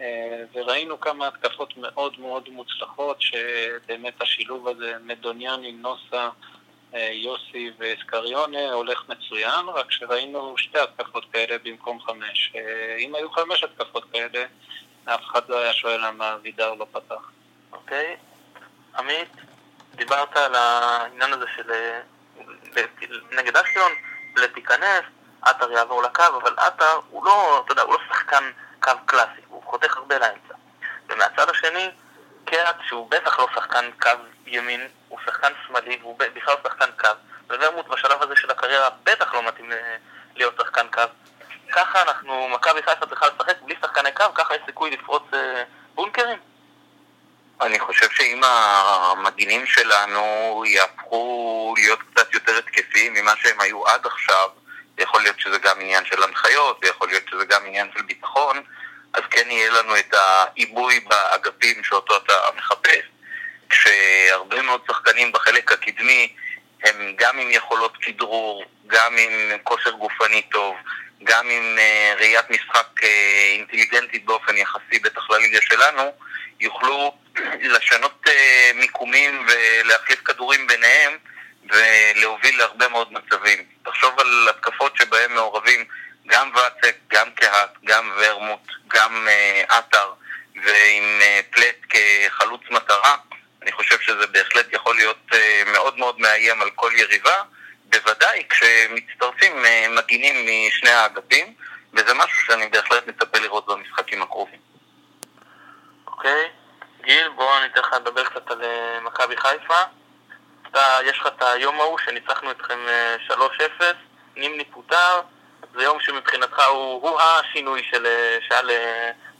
אה, 0.02 0.44
וראינו 0.54 1.00
כמה 1.00 1.28
התקפות 1.28 1.78
מאוד 1.78 2.20
מאוד 2.20 2.50
מוצלחות, 2.50 3.22
שבאמת 3.22 4.22
השילוב 4.22 4.68
הזה, 4.68 4.94
מדוניאני, 5.04 5.72
נוסה, 5.72 6.30
אה, 6.94 7.10
יוסי 7.14 7.72
וסקריונה 7.80 8.72
הולך 8.72 9.04
מצוין, 9.10 9.66
רק 9.74 9.92
שראינו 9.92 10.58
שתי 10.58 10.80
התקפות 10.80 11.26
כאלה 11.34 11.58
במקום 11.64 12.00
חמש. 12.02 12.52
אה, 12.56 12.96
אם 13.00 13.16
היו 13.16 13.32
חמש 13.32 13.64
התקפות 13.64 14.06
כאלה, 14.12 14.46
אף 15.06 15.22
אחד 15.32 15.42
לא 15.50 15.60
היה 15.60 15.74
שואל 15.74 16.08
למה 16.08 16.38
וידר 16.42 16.74
לא 16.74 16.86
פתח. 16.92 17.32
אוקיי. 17.72 18.16
עמית, 18.98 19.30
דיברת 19.96 20.38
על 20.38 20.56
העניין 20.56 21.34
הזה 21.34 21.46
של 21.56 21.72
נגד 23.32 23.58
אשקלון, 23.58 23.92
לתיכנס, 24.36 25.04
עטר 25.42 25.72
יעבור 25.72 26.04
לקו, 26.04 26.24
אבל 26.42 26.54
עטר 26.58 27.00
הוא 27.10 27.26
לא, 27.26 27.62
אתה 27.66 27.72
יודע, 27.72 27.82
הוא 27.82 27.94
לא 27.94 28.00
שחקן 28.10 28.52
קו 28.80 28.92
קלאסי, 29.06 29.42
הוא 29.48 29.64
חותך 29.64 29.98
הרבה 29.98 30.18
לאמצע. 30.20 30.54
ומהצד 31.10 31.50
השני, 31.50 31.92
קרט, 32.46 32.76
שהוא 32.88 33.10
בטח 33.10 33.40
לא 33.40 33.48
שחקן 33.56 33.90
קו 34.02 34.10
ימין, 34.46 34.88
הוא 35.08 35.20
שחקן 35.26 35.52
שמאלי 35.68 35.98
והוא 36.02 36.18
בכלל 36.20 36.56
שחקן 36.64 36.92
קו, 37.00 37.08
וורמוט 37.50 37.88
בשלב 37.88 38.24
הזה 38.24 38.36
של 38.36 38.52
הקריירה 38.52 38.90
בטח 39.04 39.34
לא 39.34 39.48
מתאים 39.48 39.72
להיות 40.36 40.56
שחקן 40.62 40.88
קו. 40.88 41.02
ככה 41.72 42.02
אנחנו, 42.02 42.48
מכבי 42.50 42.84
חיפה 42.84 43.06
צריכה 43.06 43.26
לשחק 43.28 43.62
בלי 43.62 43.76
שחקני 43.82 44.12
קו, 44.12 44.24
ככה 44.36 44.56
יש 44.56 44.62
סיכוי 44.66 44.92
לפרוץ 44.92 45.24
אה, 45.34 45.64
בונקרים? 45.96 46.40
אני 47.62 47.80
חושב 47.80 48.08
שאם 48.12 48.42
המגינים 48.44 49.66
שלנו 49.66 50.64
יהפכו 50.68 51.74
להיות 51.78 52.00
קצת 52.12 52.34
יותר 52.34 52.58
התקפיים 52.58 53.14
ממה 53.14 53.34
שהם 53.42 53.62
היו 53.62 53.88
עד 53.88 54.06
עכשיו, 54.06 54.50
יכול 54.98 55.22
להיות 55.22 55.40
שזה 55.40 55.58
גם 55.58 55.82
עניין 55.82 56.06
של 56.06 56.24
הנחיות, 56.24 56.80
ויכול 56.82 57.08
להיות 57.08 57.24
שזה 57.30 57.46
גם 57.46 57.66
עניין 57.66 57.90
של 57.94 58.02
ביטחון, 58.02 58.62
אז 59.14 59.22
כן 59.32 59.52
יהיה 59.52 59.72
לנו 59.72 59.98
את 60.00 60.14
העיבוי 60.14 61.00
באגפים 61.00 61.84
שאותו 61.84 62.18
אתה 62.18 62.34
מחפש, 62.58 63.06
כשהרבה 63.70 64.62
מאוד 64.62 64.82
שחקנים 64.88 65.32
בחלק 65.32 65.72
הקדמי 65.72 66.34
הם 66.84 67.14
גם 67.16 67.40
עם 67.40 67.52
יכולות 67.52 67.98
כדרור, 68.02 68.64
גם 68.88 69.18
עם 69.18 69.58
כושר 69.64 69.92
גופני 69.92 70.42
טוב, 70.42 70.76
גם 71.24 71.50
עם 71.50 71.78
uh, 71.78 72.20
ראיית 72.20 72.50
משחק 72.50 72.88
uh, 73.00 73.06
אינטליגנטית 73.58 74.26
באופן 74.26 74.58
יחסי, 74.58 75.00
בטח 75.04 75.30
לליגה 75.30 75.60
שלנו, 75.62 76.12
יוכלו 76.62 77.14
לשנות 77.62 78.28
uh, 78.28 78.32
מיקומים 78.76 79.48
ולהחליף 79.48 80.22
כדורים 80.26 80.68
ביניהם 80.68 81.18
ולהוביל 81.70 82.58
להרבה 82.58 82.88
מאוד 82.88 83.14
מצבים. 83.14 83.64
תחשוב 83.84 84.20
על 84.20 84.48
התקפות 84.50 84.98
שבהן 84.98 85.32
מעורבים 85.32 85.86
גם 86.28 86.52
ואצק, 86.56 86.96
גם 87.08 87.32
קהת, 87.36 87.70
גם 87.86 88.12
ורמוט, 88.18 88.68
גם 88.88 89.28
uh, 89.28 89.74
עטר, 89.74 90.12
ועם 90.56 91.20
uh, 91.22 91.56
פלט 91.56 91.76
כחלוץ 91.90 92.62
מטרה, 92.70 93.16
אני 93.62 93.72
חושב 93.72 94.00
שזה 94.00 94.28
בהחלט 94.28 94.74
יכול 94.74 94.96
להיות 94.96 95.30
מאוד 95.66 95.98
מאוד 95.98 96.20
מאיים 96.20 96.62
על 96.62 96.70
כל 96.76 96.92
יריבה, 96.96 97.42
בוודאי 97.86 98.44
כשמצטרפים 98.50 99.66
מגינים 99.90 100.68
משני 100.68 100.90
האגפים, 100.90 101.54
וזה 101.94 102.14
משהו 102.14 102.46
שאני 102.46 102.68
בהחלט 102.68 103.08
מצפה 103.08 103.40
לראות 103.40 103.66
במשחקים 103.68 104.22
הקרובים. 104.22 104.71
אוקיי. 106.22 106.50
גיל, 107.02 107.30
בואו 107.30 107.58
אני 107.58 107.66
אתן 107.66 107.80
לך 107.80 107.94
לדבר 107.94 108.24
קצת 108.24 108.52
על 108.52 108.62
מכבי 109.02 109.38
חיפה. 109.38 109.82
אתה, 110.72 110.98
יש 111.04 111.20
לך 111.20 111.28
את 111.28 111.42
היום 111.42 111.82
ההוא 111.82 111.98
שניצחנו 111.98 112.52
אתכם 112.52 112.80
3-0, 113.28 113.32
אה, 113.82 113.92
נימני 114.36 114.66
פוטר, 114.66 115.22
זה 115.74 115.84
יום 115.84 116.00
שמבחינתך 116.00 116.62
הוא, 116.70 117.10
הוא 117.10 117.20
השינוי 117.22 117.84
של, 117.92 118.06
אה, 118.06 118.38
שהיה 118.48 118.62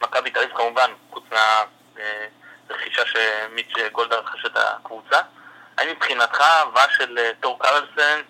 למכבי 0.02 0.32
תל 0.32 0.40
אביב 0.40 0.58
כמובן, 0.58 0.92
חוץ 1.12 1.24
מהרכישה 1.32 3.02
שמיץ' 3.06 3.74
גולדה 3.92 4.16
רכש 4.16 4.46
את 4.46 4.58
הקבוצה. 4.58 5.22
האם 5.78 5.90
מבחינתך 5.90 6.42
הבאה 6.42 6.90
של 6.98 7.18
אה, 7.18 7.32
תור 7.40 7.60
קרלסן 7.60 8.22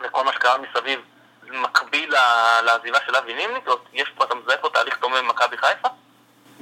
וכל 0.00 0.24
מה 0.24 0.32
שקרה 0.32 0.58
מסביב 0.58 1.00
מקביל 1.42 2.14
לעזיבה 2.62 2.98
של 3.06 3.16
אבי 3.16 3.34
נימני? 3.34 3.68
או 3.68 3.78
יש 3.92 4.08
פה, 4.16 4.24
אתה 4.24 4.34
מזהה 4.34 4.56
פה 4.56 4.68
תהליך 4.68 5.00
דומה 5.00 5.22
במכבי 5.22 5.56
חיפה? 5.58 5.88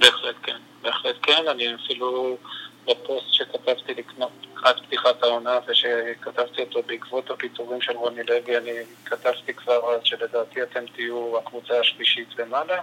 בהחלט 0.00 0.36
כן, 0.42 0.56
בהחלט 0.82 1.16
כן, 1.22 1.48
אני 1.48 1.74
אפילו 1.74 2.36
בפוסט 2.84 3.32
שכתבתי 3.32 3.94
לקראת 3.94 4.76
פתיחת 4.86 5.22
העונה 5.22 5.58
ושכתבתי 5.66 6.62
אותו 6.62 6.82
בעקבות 6.82 7.30
הפיטורים 7.30 7.80
של 7.80 7.92
רוני 7.92 8.22
לוי, 8.22 8.56
אני 8.56 8.70
כתבתי 9.04 9.54
כבר 9.54 9.94
אז 9.94 10.00
שלדעתי 10.04 10.62
אתם 10.62 10.84
תהיו 10.94 11.38
הקבוצה 11.38 11.80
השלישית 11.80 12.28
למעלה 12.38 12.78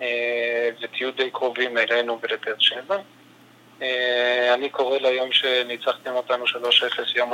אה, 0.00 0.70
ותהיו 0.80 1.12
די 1.12 1.30
קרובים 1.30 1.78
אלינו 1.78 2.18
ולבאר 2.22 2.58
שבע. 2.58 2.96
אה, 3.82 4.54
אני 4.54 4.70
קורא 4.70 4.98
ליום 4.98 5.32
שניצחתם 5.32 6.12
אותנו 6.12 6.44
3-0 6.44 6.48
יום 7.16 7.32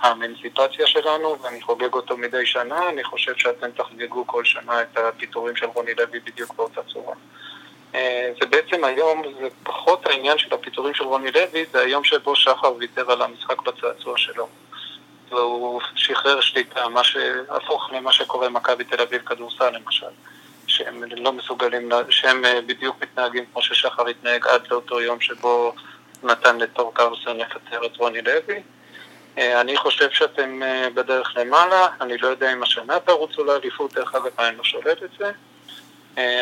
האמנסיפציה 0.00 0.86
שלנו 0.86 1.42
ואני 1.42 1.62
חוגג 1.62 1.94
אותו 1.94 2.16
מדי 2.16 2.46
שנה, 2.46 2.88
אני 2.88 3.04
חושב 3.04 3.32
שאתם 3.36 3.70
תחגגו 3.70 4.26
כל 4.26 4.44
שנה 4.44 4.82
את 4.82 4.98
הפיטורים 4.98 5.56
של 5.56 5.66
רוני 5.66 5.94
לוי 5.94 6.20
בדיוק 6.20 6.54
באותה 6.54 6.80
צורה. 6.92 7.14
אה, 7.94 8.32
זה 8.40 8.46
בעצם 8.46 8.84
היום, 8.84 9.22
זה 9.40 9.48
פחות 9.62 10.06
העניין 10.06 10.38
של 10.38 10.54
הפיטורים 10.54 10.94
של 10.94 11.04
רוני 11.04 11.30
לוי, 11.30 11.64
זה 11.72 11.80
היום 11.80 12.04
שבו 12.04 12.36
שחר 12.36 12.74
ויתר 12.78 13.12
על 13.12 13.22
המשחק 13.22 13.62
בצעצוע 13.62 14.18
שלו. 14.18 14.48
והוא 15.30 15.80
שחרר 15.94 16.40
שליטה, 16.40 16.88
מה 16.88 17.04
שהפוך 17.04 17.90
למה 17.92 18.12
שקורה 18.12 18.48
במכבי 18.48 18.84
תל 18.84 19.00
אביב 19.00 19.22
כדורסל 19.22 19.70
למשל, 19.70 20.06
שהם 20.66 21.04
לא 21.16 21.32
מסוגלים, 21.32 21.90
שהם 22.10 22.44
אה, 22.44 22.60
בדיוק 22.66 22.96
מתנהגים 23.02 23.44
כמו 23.52 23.62
ששחר 23.62 24.06
התנהג 24.06 24.46
עד 24.46 24.66
לאותו 24.70 25.00
יום 25.00 25.20
שבו 25.20 25.74
נתן 26.22 26.58
לטור 26.58 26.94
קרסון 26.94 27.38
לפטר 27.38 27.86
את 27.86 27.96
רוני 27.96 28.22
לוי. 28.22 28.62
אה, 29.38 29.60
אני 29.60 29.76
חושב 29.76 30.10
שאתם 30.10 30.60
בדרך 30.94 31.32
למעלה, 31.36 31.86
אני 32.00 32.18
לא 32.18 32.28
יודע 32.28 32.52
אם 32.52 32.62
השנה 32.62 33.00
תרוצו 33.00 33.44
לאליפות, 33.44 33.92
דרך 33.94 34.14
אגב 34.14 34.30
אני 34.38 34.56
לא 34.56 34.64
שולט 34.64 35.02
את 35.02 35.10
זה. 35.18 35.30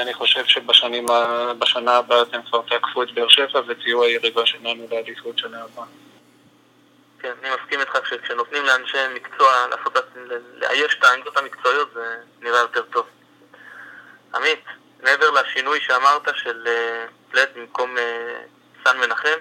אני 0.02 0.14
חושב 0.14 0.44
שבשנה 0.44 1.96
הבאה 1.96 2.22
אתם 2.22 2.42
כבר 2.42 2.62
תעקפו 2.68 3.02
את 3.02 3.10
באר 3.10 3.28
שבע 3.28 3.60
ותהיו 3.66 4.02
היריבה 4.02 4.46
שלנו 4.46 4.86
לאליפות 4.90 5.38
שנה 5.38 5.64
הבאה. 5.64 5.84
כן, 7.20 7.32
אני 7.42 7.50
מסכים 7.54 7.80
איתך 7.80 7.98
שכשנותנים 8.08 8.64
לאנשי 8.64 8.98
מקצוע 9.14 9.66
לעשות, 9.70 9.96
לאייש 10.54 10.96
את 10.98 11.04
העמדות 11.04 11.36
המקצועיות 11.36 11.90
זה 11.94 12.16
נראה 12.40 12.58
יותר 12.58 12.82
טוב. 12.82 13.06
עמית, 14.34 14.64
מעבר 15.02 15.30
לשינוי 15.30 15.80
שאמרת 15.80 16.28
של 16.36 16.68
פלט 17.30 17.48
במקום 17.56 17.96
סן 18.84 18.98
מנחם, 18.98 19.38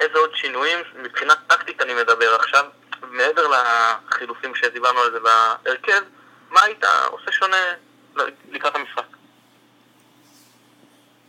איזה 0.00 0.18
עוד 0.18 0.34
שינויים, 0.34 0.78
מבחינה 0.94 1.34
טקטית 1.46 1.82
אני 1.82 1.94
מדבר 1.94 2.34
עכשיו, 2.34 2.64
מעבר 3.02 3.46
לחילופים 3.48 4.54
שדיברנו 4.54 5.00
על 5.00 5.12
זה 5.12 5.18
בהרכב, 5.20 6.02
מה 6.50 6.62
היית 6.62 6.84
עושה 7.10 7.32
שונה 7.32 7.56
לקראת 8.50 8.74
המשחק? 8.74 9.17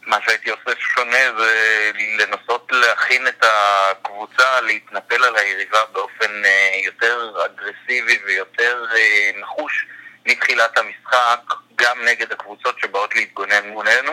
מה 0.09 0.17
שהייתי 0.25 0.49
עושה 0.49 0.79
שונה 0.79 1.33
זה 1.37 1.91
לנסות 2.17 2.71
להכין 2.71 3.27
את 3.27 3.43
הקבוצה 3.43 4.61
להתנפל 4.61 5.23
על 5.23 5.35
היריבה 5.35 5.85
באופן 5.91 6.45
אה, 6.45 6.71
יותר 6.85 7.31
אגרסיבי 7.45 8.19
ויותר 8.25 8.85
אה, 8.95 9.31
נחוש 9.41 9.85
מתחילת 10.25 10.77
המשחק, 10.77 11.39
גם 11.75 12.05
נגד 12.05 12.31
הקבוצות 12.31 12.79
שבאות 12.79 13.15
להתגונן 13.15 13.67
מולנו. 13.69 14.11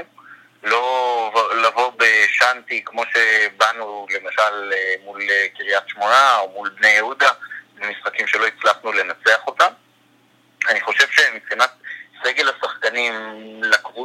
לא 0.62 1.48
לבוא 1.62 1.92
בשאנטי 1.96 2.82
כמו 2.84 3.02
שבאנו 3.12 4.06
למשל 4.10 4.72
אה, 4.72 4.94
מול 5.04 5.20
קריית 5.56 5.84
שמונה 5.86 6.38
או 6.38 6.48
מול 6.48 6.70
בני 6.78 6.90
יהודה, 6.90 7.30
במשחקים 7.74 8.26
שלא 8.26 8.46
הצלחנו 8.46 8.92
לנצח 8.92 9.46
אותם. 9.46 9.72
אני 10.68 10.80
חושב 10.80 11.06
שמבחינת 11.10 11.70
סגל 12.26 12.49
השחקנים 12.49 13.14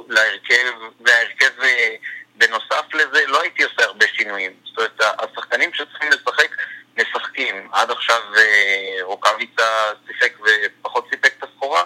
להרכב, 0.10 0.74
וההרכב 1.06 1.62
אה, 1.64 1.96
בנוסף 2.36 2.94
לזה, 2.94 3.28
לא 3.28 3.42
הייתי 3.42 3.64
עושה 3.64 3.84
הרבה 3.84 4.06
שינויים. 4.08 4.54
זאת 4.66 4.78
אומרת, 4.78 5.02
השחקנים 5.20 5.74
שצריכים 5.74 6.10
לשחק, 6.10 6.56
משחקים. 6.98 7.70
עד 7.72 7.92
עכשיו 7.92 8.22
אה, 8.38 9.04
רוקאביצה 9.04 9.92
שיחק 10.08 10.34
ופחות 10.40 11.08
סיפק 11.10 11.34
את 11.38 11.44
הסחורה. 11.44 11.84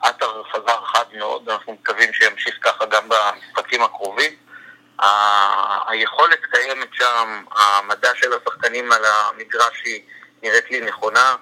עטר 0.00 0.42
חזר 0.52 0.84
חד 0.84 1.04
מאוד, 1.12 1.48
אנחנו 1.48 1.72
מקווים 1.72 2.12
שימשיך 2.12 2.58
ככה 2.60 2.86
גם 2.86 3.08
במשחקים 3.08 3.82
הקרובים. 3.82 4.32
היכולת 5.88 6.40
קיימת 6.50 6.88
שם, 6.92 7.44
המדע 7.50 8.10
של 8.14 8.30
השחקנים 8.32 8.92
על 8.92 9.04
המגרש 9.04 9.82
היא 9.84 10.02
נראית 10.42 10.70
לי 10.70 10.80
נכונה. 10.80 11.36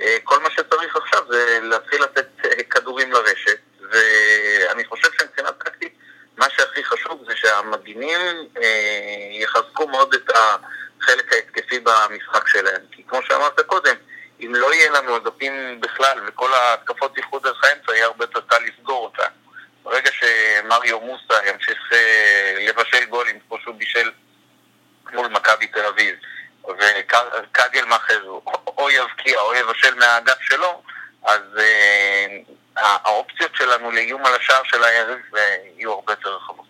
אה, 0.00 0.16
כל 0.24 0.38
מה 0.42 0.50
שצריך 0.50 0.96
עכשיו 0.96 1.22
זה 1.30 1.58
להתחיל 1.62 2.02
לתת 2.02 2.28
כדורים 2.70 3.12
לרשת. 3.12 3.67
ואני 3.90 4.84
חושב 4.84 5.08
שמבחינה 5.18 5.52
טקטית, 5.52 5.92
מה 6.36 6.46
שהכי 6.50 6.84
חשוב 6.84 7.24
זה 7.26 7.36
שהמגינים 7.36 8.20
אה, 8.62 9.28
יחזקו 9.30 9.88
מאוד 9.88 10.14
את 10.14 10.30
החלק 10.30 11.32
ההתקפי 11.32 11.80
במשחק 11.80 12.48
שלהם. 12.48 12.82
כי 12.92 13.02
כמו 13.08 13.22
שאמרת 13.22 13.60
קודם, 13.60 13.94
אם 14.40 14.54
לא 14.54 14.74
יהיה 14.74 14.90
לנו 14.90 15.16
אגפים 15.16 15.80
בכלל 15.80 16.18
וכל 16.26 16.52
ההתקפות 16.52 17.16
איחוד 17.16 17.42
דרך 17.42 17.64
האמצע, 17.64 17.92
יהיה 17.92 18.06
הרבה 18.06 18.24
יותר 18.24 18.40
קל 18.46 18.58
לסגור 18.58 19.04
אותה. 19.04 19.26
ברגע 19.82 20.10
שמריו 20.12 21.00
מוסה 21.00 21.34
ימשיך 21.46 21.92
אה, 21.92 22.66
לבשל 22.68 23.04
גולים 23.04 23.38
כמו 23.48 23.58
שהוא 23.62 23.74
בישל 23.74 24.10
מול 25.12 25.28
מכבי 25.28 25.66
תל 25.66 25.86
אביב, 25.86 26.16
וקגלמאכר 26.64 28.22
או 28.66 28.90
יבקיע 28.90 29.40
או 29.40 29.54
יבשל 29.54 29.94
מהאגף 29.94 30.40
שלו, 30.40 30.82
אז 31.24 31.40
אה, 31.58 32.26
האופציות 32.78 33.54
שלנו 33.54 33.90
לאיום 33.90 34.26
על 34.26 34.34
השער 34.34 34.62
של 34.64 34.84
היריב 34.84 35.36
אה, 35.36 35.56
יהיו 35.76 35.92
הרבה 35.92 36.12
יותר 36.12 36.36
רחבות. 36.36 36.66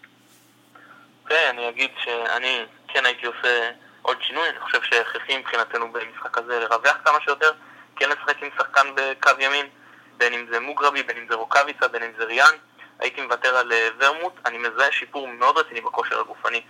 כן, 1.29 1.47
אני 1.49 1.69
אגיד 1.69 1.91
שאני 2.05 2.67
כן 2.88 3.07
הייתי 3.07 3.27
עושה 3.27 3.71
עוד 4.03 4.23
שינוי, 4.23 4.49
אני 4.49 4.61
חושב 4.61 4.83
שהכרחי 4.83 5.38
מבחינתנו 5.38 5.93
במשחק 5.93 6.38
הזה 6.38 6.61
לרווח 6.61 6.97
כמה 7.05 7.21
שיותר, 7.21 7.53
כן 7.97 8.09
לשחק 8.09 8.43
עם 8.43 8.49
שחקן 8.59 8.87
בקו 8.95 9.31
ימין, 9.38 9.67
בין 10.16 10.33
אם 10.33 10.47
זה 10.51 10.61
מוגרבי, 10.61 11.03
בין 11.03 11.16
אם 11.16 11.27
זה 11.29 11.35
רוקאביצה, 11.35 11.88
בין 11.88 12.03
אם 12.03 12.12
זה 12.18 12.25
ריאן. 12.25 12.55
הייתי 12.99 13.23
מוותר 13.23 13.57
על 13.57 13.73
אה, 13.73 13.88
ורמוט, 13.99 14.33
אני 14.47 14.59
מזהה 14.59 14.92
שיפור 14.92 15.29
מאוד 15.29 15.59
רציני 15.59 15.81
בכושר 15.81 16.21
הגופני 16.21 16.62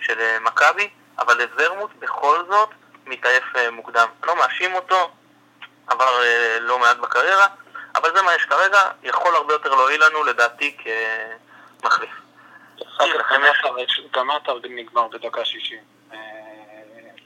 של 0.00 0.20
אה, 0.20 0.38
מכבי, 0.40 0.90
אבל 1.18 1.40
ורמוט 1.56 1.90
בכל 1.98 2.44
זאת 2.50 2.68
מתעייף 3.06 3.44
מוקדם. 3.72 4.08
לא 4.26 4.36
מאשים 4.36 4.74
אותו, 4.74 5.10
עבר 5.86 6.20
לא 6.60 6.78
מעט 6.78 6.96
בקריירה, 6.96 7.46
אבל 7.98 8.16
זה 8.16 8.22
מה 8.22 8.34
יש 8.34 8.44
כרגע, 8.44 8.90
יכול 9.02 9.34
הרבה 9.34 9.52
יותר 9.52 9.74
להועיל 9.74 10.04
לנו 10.04 10.24
לדעתי 10.24 10.76
כמחליף. 11.80 12.10
גם 14.12 14.30
עטר 14.30 14.58
נגמר 14.70 15.08
בדקה 15.08 15.44
שישים. 15.44 15.82
אה, 16.12 16.18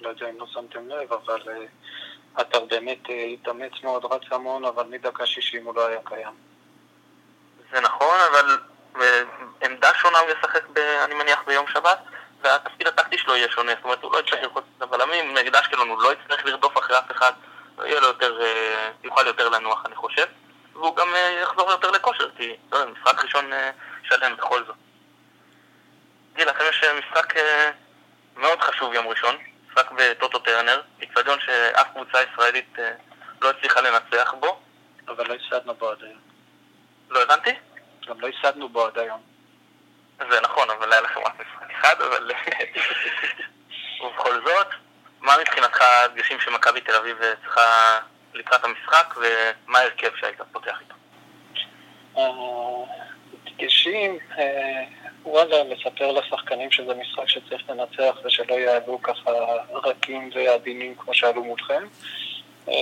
לא 0.01 0.09
יודע 0.09 0.31
אם 0.31 0.41
לא 0.41 0.47
שמתם 0.47 0.89
לב, 0.89 1.13
אבל 1.13 1.41
עטר 2.35 2.59
אה, 2.59 2.65
באמת 2.65 3.11
אה, 3.11 3.25
התאמץ 3.25 3.73
מאוד, 3.83 4.05
רץ 4.05 4.23
המון, 4.31 4.65
אבל 4.65 4.85
מדקה 4.85 5.27
שישים 5.27 5.65
הוא 5.65 5.75
לא 5.75 5.87
היה 5.87 5.99
קיים. 6.05 6.35
זה 7.73 7.81
נכון, 7.81 8.19
אבל 8.31 8.59
עמדה 9.63 9.95
שונה 9.95 10.19
הוא 10.19 10.31
ישחק, 10.31 10.65
אני 11.05 11.15
מניח, 11.15 11.43
ביום 11.47 11.67
שבת, 11.67 11.99
והתפקיד 12.41 12.87
הטקטי 12.87 13.19
שלו 13.19 13.37
יהיה 13.37 13.49
שונה, 13.51 13.73
זאת 13.75 13.85
אומרת, 13.85 14.03
הוא 14.03 14.13
לא 14.13 14.19
יצטרך 14.19 14.35
כן. 14.35 14.43
לרחוץ 14.43 14.65
את 14.77 14.83
הבלמים, 14.83 15.35
נגד 15.35 15.57
אשקלון 15.57 15.89
הוא 15.89 16.03
לא 16.03 16.13
יצטרך 16.13 16.47
לרדוף 16.47 16.79
אחרי 16.79 16.99
אף 16.99 17.11
אחד, 17.11 17.33
יהיה 17.79 18.01
לו 18.01 18.07
יותר, 18.07 18.39
יוכל 19.05 19.27
יותר 19.27 19.49
לנוח, 19.49 19.87
אני 19.87 19.97
חושב. 19.97 20.25
והוא 20.83 20.97
גם 20.97 21.15
אה, 21.15 21.41
יחזור 21.43 21.71
יותר 21.71 21.91
לכושר, 21.91 22.29
כי 22.37 22.57
לא 22.73 22.77
יודע, 22.79 22.93
משחק 22.93 23.25
ראשון 23.25 23.53
אה, 23.53 23.71
שלם 24.03 24.37
בכל 24.37 24.65
זאת. 24.67 24.77
גיל, 26.35 26.49
לכם 26.49 26.65
יש 26.69 26.85
אה, 26.85 26.99
משחק 26.99 27.35
מאוד 28.37 28.61
חשוב 28.61 28.95
יום 28.95 29.09
ראשון, 29.09 29.37
משחק 29.69 29.91
בטוטו 29.91 30.39
טרנר, 30.39 30.83
אצטדיון 31.05 31.39
שאף 31.41 31.87
קבוצה 31.93 32.19
ישראלית 32.23 32.77
לא 33.43 33.51
הצליחה 33.51 33.81
לנצח 33.81 34.35
בו. 34.41 34.61
אבל 35.09 35.29
לא 35.29 35.35
הפסדנו 35.35 35.75
בו 35.75 35.91
עד 35.91 36.03
היום. 36.03 36.19
לא 37.11 37.23
הבנתי? 37.23 37.51
גם 38.09 38.21
לא 38.21 38.29
הפסדנו 38.29 38.69
בו 38.69 38.87
עד 38.87 38.99
היום. 38.99 39.23
זה 40.31 40.41
נכון, 40.41 40.71
אבל 40.71 40.93
היה 40.93 41.01
לכם 41.01 41.21
רק 41.21 41.33
משחק 41.35 41.71
אחד, 41.81 42.01
אבל... 42.01 42.31
ובכל 44.05 44.41
זאת, 44.47 44.67
מה 45.21 45.33
מבחינתך 45.41 45.81
הדגשים 45.81 46.41
שמכבי 46.41 46.81
תל 46.81 46.95
אביב 46.95 47.19
צריכה 47.45 47.99
לקראת 48.35 48.65
המשחק, 48.65 49.15
ומה 49.17 49.79
ההרכב 49.79 50.11
שהיית 50.21 50.41
פותח 50.53 50.81
איתו? 50.81 50.95
דגשים, 53.45 54.19
אה, 54.39 54.85
וואלה, 55.23 55.65
לספר 55.65 56.13
לשחקנים 56.13 56.71
שזה 56.71 56.95
משחק 56.95 57.29
שצריך 57.29 57.71
לנצח 57.71 58.17
ושלא 58.25 58.55
יעלו 58.55 59.03
ככה 59.03 59.31
רכים 59.73 60.31
ועדינים 60.35 60.95
כמו 60.95 61.15
שעלו 61.15 61.45
מולכם. 61.45 61.83
אה, 62.69 62.75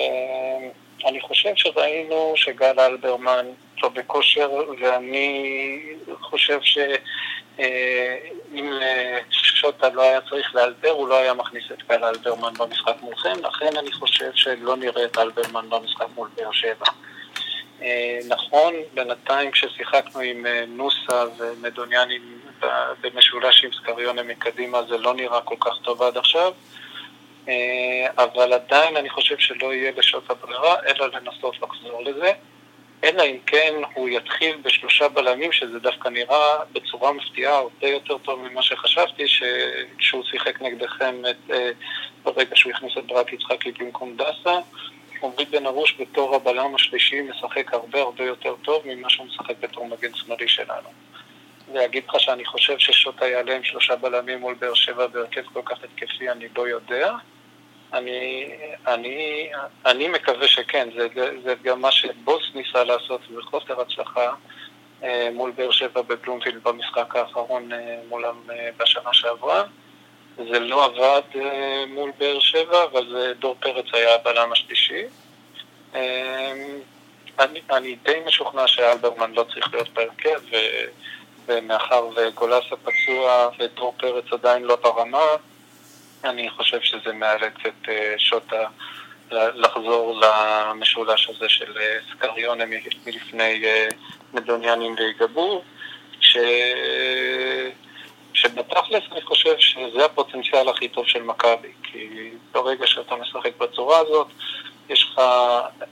אני 1.07 1.21
חושב 1.21 1.53
שראינו 1.57 2.33
שגל 2.37 2.81
אלברמן 2.81 3.47
לא 3.83 3.89
בכושר, 3.89 4.51
ואני 4.81 5.83
חושב 6.21 6.59
ש... 6.63 6.79
אה, 9.65 9.69
אה, 9.69 9.73
שוטה 9.73 9.89
לא 9.89 10.03
היה 10.03 10.21
צריך 10.21 10.55
לאלבר, 10.55 10.89
הוא 10.89 11.09
לא 11.09 11.19
היה 11.19 11.35
מכניס 11.35 11.65
את 11.73 11.83
קהל 11.83 12.05
אלברמן 12.05 12.55
במשחק 12.55 12.95
מולכם, 13.01 13.33
לכן 13.43 13.77
אני 13.79 13.93
חושב 13.93 14.31
שלא 14.35 14.77
נראה 14.77 15.05
את 15.05 15.19
אלברמן 15.19 15.71
במשחק 15.71 16.07
מול 16.15 16.29
באר 16.37 16.53
שבע. 16.53 16.87
אה, 17.83 18.19
נכון, 18.29 18.75
בינתיים 18.95 19.51
כששיחקנו 19.51 20.21
עם 20.21 20.47
נוסה 20.69 21.25
ומדוניאני 21.39 22.19
במשולש 23.01 23.65
עם 23.65 23.71
סקריונה 23.73 24.23
מקדימה 24.23 24.83
זה 24.83 24.99
לא 24.99 25.15
נראה 25.15 25.41
כל 25.41 25.57
כך 25.61 25.73
טוב 25.83 26.03
עד 26.03 26.17
עכשיו, 26.17 26.53
אבל 28.19 28.53
עדיין 28.53 28.97
אני 28.97 29.11
חושב 29.11 29.39
שלא 29.39 29.75
יהיה 29.75 29.93
לשוטה 29.97 30.35
ברירה, 30.35 30.77
אלא 30.87 31.07
לנסות 31.07 31.55
לחזור 31.63 32.03
לזה. 32.05 32.33
אלא 33.05 33.23
אם 33.23 33.39
כן 33.47 33.75
הוא 33.95 34.09
יתחיל 34.09 34.57
בשלושה 34.63 35.09
בלמים, 35.09 35.53
שזה 35.53 35.79
דווקא 35.79 36.09
נראה 36.09 36.65
בצורה 36.73 37.13
מפתיעה 37.13 37.57
הרבה 37.57 37.89
יותר 37.89 38.19
טוב 38.19 38.49
ממה 38.49 38.63
שחשבתי, 38.63 39.29
שכשהוא 39.29 40.25
שיחק 40.25 40.63
נגדכם 40.63 41.23
את, 41.31 41.51
אה, 41.51 41.71
ברגע 42.23 42.57
שהוא 42.57 42.73
הכניס 42.73 42.93
את 42.99 43.07
ברק 43.07 43.33
יצחקי 43.33 43.73
במקום 43.73 44.17
דסה, 44.17 44.59
עמרי 45.23 45.45
בן 45.45 45.67
ארוש 45.67 45.97
בתור 46.01 46.35
הבלם 46.35 46.75
השלישי 46.75 47.21
משחק 47.21 47.75
הרבה 47.75 48.01
הרבה 48.01 48.25
יותר 48.25 48.55
טוב 48.63 48.83
ממה 48.85 49.11
שהוא 49.11 49.27
משחק 49.27 49.55
בתור 49.61 49.87
מגן 49.87 50.15
שמאלי 50.15 50.49
שלנו. 50.49 50.89
להגיד 51.73 52.03
לך 52.09 52.21
שאני 52.21 52.45
חושב 52.45 52.79
ששוטה 52.79 53.29
יעלה 53.29 53.57
עם 53.57 53.65
שלושה 53.65 53.97
בלמים 53.97 54.39
מול 54.39 54.55
באר 54.55 54.75
שבע 54.75 55.07
בהרכב 55.07 55.43
כל 55.53 55.61
כך 55.65 55.79
התקפי, 55.85 56.31
אני 56.31 56.49
לא 56.57 56.69
יודע. 56.69 57.13
אני, 57.93 58.47
אני, 58.87 59.51
אני 59.87 60.09
מקווה 60.09 60.49
שכן, 60.49 60.89
זה, 60.97 61.07
זה 61.45 61.55
גם 61.63 61.81
מה 61.81 61.93
שבוס 61.93 62.43
ניסה 62.55 62.85
לעשות 62.85 63.21
בחוסר 63.31 63.81
הצלחה 63.81 64.31
אה, 65.03 65.29
מול 65.33 65.51
באר 65.51 65.71
שבע 65.71 66.03
בבלומפילד 66.03 66.63
במשחק 66.63 67.17
האחרון 67.17 67.73
אה, 67.73 67.97
מולם 68.09 68.37
אה, 68.51 68.69
בשנה 68.77 69.13
שעברה. 69.13 69.65
זה 70.37 70.59
לא 70.59 70.85
עבד 70.85 71.23
מול 71.89 72.11
באר 72.19 72.41
שבע, 72.41 72.85
אבל 72.85 73.33
דור 73.39 73.57
פרץ 73.61 73.85
היה 73.93 74.15
הבלם 74.15 74.53
השלישי. 74.53 75.03
אני, 77.39 77.61
אני 77.71 77.97
די 78.03 78.21
משוכנע 78.27 78.67
שאלברמן 78.67 79.33
לא 79.33 79.45
צריך 79.55 79.75
להיות 79.75 79.89
בהרכב, 79.89 80.41
ומאחר 81.47 82.09
וגולסה 82.17 82.77
פצוע 82.85 83.49
ודרור 83.59 83.95
פרץ 83.99 84.25
עדיין 84.33 84.63
לא 84.63 84.77
ברמה, 84.77 85.27
אני 86.25 86.51
חושב 86.51 86.81
שזה 86.81 87.13
מאלץ 87.13 87.55
את 87.67 87.89
אה, 87.89 88.15
שוטה 88.19 88.67
לחזור 89.31 90.21
למשולש 90.21 91.29
הזה 91.29 91.49
של 91.49 91.79
אה, 91.79 91.99
סקריונה 92.13 92.65
מלפני 93.07 93.65
אה, 93.65 93.89
מדוניאנים 94.35 94.95
ויגבור, 94.99 95.65
ש... 96.21 96.37
שבתכלס 98.35 99.03
אני 99.13 99.23
חושב 99.23 99.59
שזה 99.59 100.05
הפוטנציאל 100.05 100.69
הכי 100.69 100.89
טוב 100.89 101.07
של 101.07 101.23
מכבי, 101.23 101.73
כי 101.83 102.31
ברגע 102.53 102.87
שאתה 102.87 103.15
משחק 103.17 103.57
בצורה 103.59 103.99
הזאת, 103.99 104.27
יש 104.89 105.05
לך 105.13 105.23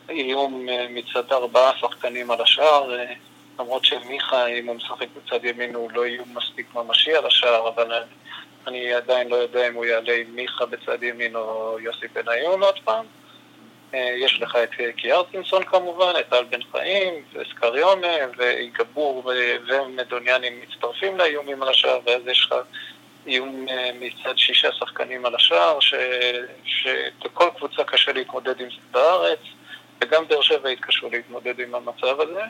איום 0.09 0.67
מצד 0.91 1.33
ארבעה 1.33 1.73
שחקנים 1.81 2.31
על 2.31 2.43
השער, 2.43 2.91
למרות 3.59 3.85
שמיכה, 3.85 4.47
אם 4.47 4.67
הוא 4.67 4.77
משחק 4.77 5.07
בצד 5.17 5.45
ימין, 5.45 5.75
הוא 5.75 5.91
לא 5.93 6.05
איום 6.05 6.29
מספיק 6.35 6.67
ממשי 6.75 7.15
על 7.15 7.27
השער, 7.27 7.69
אבל 7.69 7.93
אני 8.69 8.93
עדיין 8.93 9.29
לא 9.29 9.37
יודע 9.37 9.69
אם 9.69 9.75
הוא 9.75 9.85
יעלה 9.85 10.15
עם 10.15 10.37
מיכה 10.37 10.67
בצד 10.67 11.03
ימין 11.03 11.37
או 11.37 11.77
יוסי 11.81 12.07
בניון 12.09 12.63
עוד 12.63 12.79
פעם. 12.85 13.05
אה, 13.95 14.15
יש 14.17 14.41
לך 14.43 14.57
את 14.57 14.71
קיארטינסון 14.97 15.65
כמובן, 15.65 16.13
את 16.21 16.29
טל 16.29 16.45
בן 16.45 16.63
חיים, 16.73 17.15
וסקריונה, 17.33 18.17
ואיגבור 18.37 19.33
ומדוניאנים 19.69 20.61
מצטרפים 20.61 21.19
לאיומים 21.19 21.63
על 21.63 21.69
השער, 21.69 22.01
ואז 22.07 22.23
יש 22.27 22.47
לך 22.47 22.55
איום 23.27 23.67
אה, 23.69 23.91
מצד 24.01 24.39
שישה 24.39 24.73
שחקנים 24.73 25.27
על 25.27 25.35
השער. 25.35 25.79
שלכל 26.65 27.49
קבוצה 27.57 27.85
קשה 27.85 28.13
להתמודד 28.13 28.61
עם 28.61 28.71
זה 28.71 28.77
בארץ, 28.91 29.41
וגם 30.01 30.29
באר 30.29 30.43
שבע 30.43 30.69
התקשו 30.69 31.11
להתמודד 31.11 31.61
עם 31.61 31.75
המצב 31.75 32.21
הזה. 32.21 32.43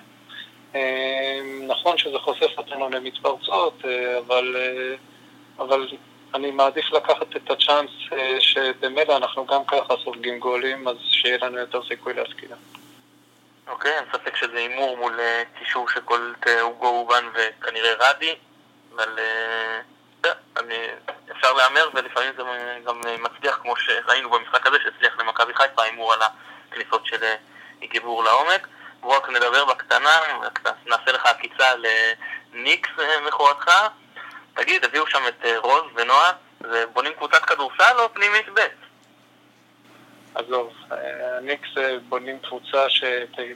אה, 0.75 1.41
נכון 1.67 1.99
שזה 1.99 2.19
חושף 2.19 2.59
אותנו 2.59 2.89
למתפרצות, 2.91 3.85
אבל, 4.19 4.57
אבל 5.59 5.87
אני 6.35 6.51
מעדיף 6.51 6.93
לקחת 6.93 7.37
את 7.37 7.51
הצ'אנס 7.51 7.91
אה, 8.13 8.37
שבמילא 8.41 9.17
אנחנו 9.17 9.47
גם 9.47 9.65
ככה 9.65 9.95
סופגים 10.05 10.39
גולים, 10.39 10.89
אז 10.89 10.97
שיהיה 11.01 11.39
לנו 11.41 11.59
יותר 11.59 11.81
סיכוי 11.89 12.15
להסקיע. 12.15 12.57
אוקיי, 13.69 13.93
אין 13.93 14.05
ספק 14.13 14.37
שזה 14.37 14.59
הימור 14.59 14.97
מול 14.97 15.21
אה, 15.21 15.43
קישור 15.59 15.87
אה, 16.47 16.61
אוגו 16.61 16.87
אובן 16.87 17.25
וכנראה 17.35 18.11
רדי, 18.11 18.35
אבל 18.95 19.19
אפשר 21.31 21.53
להמר 21.53 21.89
ולפעמים 21.95 22.33
זה 22.37 22.43
גם 22.87 23.01
מצליח 23.19 23.59
כמו 23.63 23.77
שראינו 23.77 24.31
במשחק 24.31 24.67
הזה 24.67 24.77
שהצליח 24.83 25.19
למכבי 25.19 25.55
חיפה, 25.55 25.83
הימור 25.83 26.13
על 26.13 26.21
הכניסות 26.69 27.07
של 27.07 27.17
גיבור 27.81 28.25
לעומק. 28.25 28.69
בואו 29.01 29.17
רק 29.17 29.29
נדבר 29.29 29.65
בקטנה, 29.65 30.21
נעשה 30.87 31.13
לך 31.13 31.27
עקיצה 31.27 31.67
לניקס 32.53 32.91
מכורתך. 33.27 33.71
תגיד, 34.59 34.85
הביאו 34.85 35.07
שם 35.07 35.19
את 35.29 35.45
אה, 35.45 35.59
רוז 35.59 35.83
ונועה, 35.97 36.33
ובונים 36.61 37.13
קבוצת 37.13 37.45
כדורסל 37.45 37.99
או 37.99 38.15
פנימית 38.15 38.49
ב'? 38.55 38.61
עזוב, 40.35 40.73
הניקס 40.91 41.69
אה, 41.77 41.97
בונים 42.09 42.39
קבוצה 42.39 42.87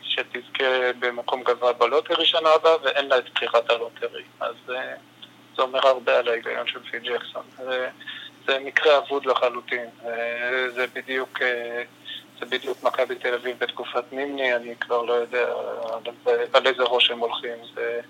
שתזכה 0.02 0.92
במקום 0.98 1.42
גבוה 1.42 1.72
בלוטרי 1.72 2.26
שנה 2.26 2.48
הבאה 2.48 2.76
ואין 2.82 3.08
לה 3.08 3.18
את 3.18 3.30
בחירת 3.34 3.70
הלוטרי. 3.70 4.22
אז 4.40 4.54
אה, 4.70 4.94
זה 5.56 5.62
אומר 5.62 5.86
הרבה 5.86 6.18
על 6.18 6.28
ההיגיון 6.28 6.66
של 6.66 6.78
פיל 6.90 6.98
ג'קסון. 6.98 7.42
זה, 7.56 7.88
זה 8.46 8.58
מקרה 8.58 8.98
אבוד 8.98 9.26
לחלוטין. 9.26 9.86
זה 10.74 10.86
בדיוק, 10.92 11.38
זה 12.42 12.46
בדיוק 12.46 12.82
מכבי 12.82 13.14
תל 13.14 13.34
אביב 13.34 13.58
בתקופת 13.58 14.12
נימני, 14.12 14.56
אני 14.56 14.76
כבר 14.76 15.02
לא 15.02 15.12
יודע 15.12 15.46
על, 15.92 16.02
על 16.52 16.66
איזה 16.66 16.82
ראש 16.82 17.10
הם 17.10 17.18
הולכים. 17.18 17.56
זה, 17.74 18.00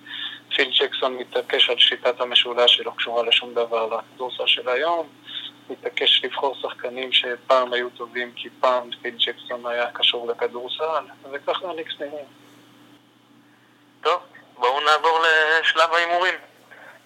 פיל 0.56 0.70
ג'קסון 0.80 1.16
מתעקש 1.16 1.70
על 1.70 1.78
שיטת 1.78 2.20
המשולש 2.20 2.76
שלא 2.76 2.92
קשורה 2.96 3.22
לשום 3.22 3.54
דבר 3.54 3.86
לכדורסל 3.86 4.46
של 4.46 4.68
היום, 4.68 5.08
מתעקש 5.70 6.24
לבחור 6.24 6.54
שחקנים 6.62 7.12
שפעם 7.12 7.72
היו 7.72 7.90
טובים 7.90 8.32
כי 8.36 8.48
פעם 8.60 8.90
פיל 9.02 9.14
ג'קסון 9.18 9.66
היה 9.66 9.90
קשור 9.90 10.28
לכדורסל, 10.28 11.04
וככה 11.32 11.70
הניקס 11.70 11.94
נראים. 12.00 12.26
טוב, 14.00 14.22
בואו 14.54 14.80
נעבור 14.80 15.18
לשלב 15.60 15.92
ההימורים. 15.92 16.34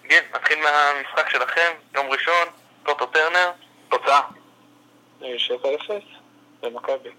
גיל, 0.07 0.23
נתחיל 0.35 0.59
מהמשחק 0.59 1.29
שלכם, 1.29 1.71
יום 1.95 2.07
ראשון, 2.09 2.47
טוטו 2.83 3.05
טרנר, 3.05 3.51
תוצאה. 3.89 4.21
7-0 5.21 5.23
במכבי. 6.61 7.09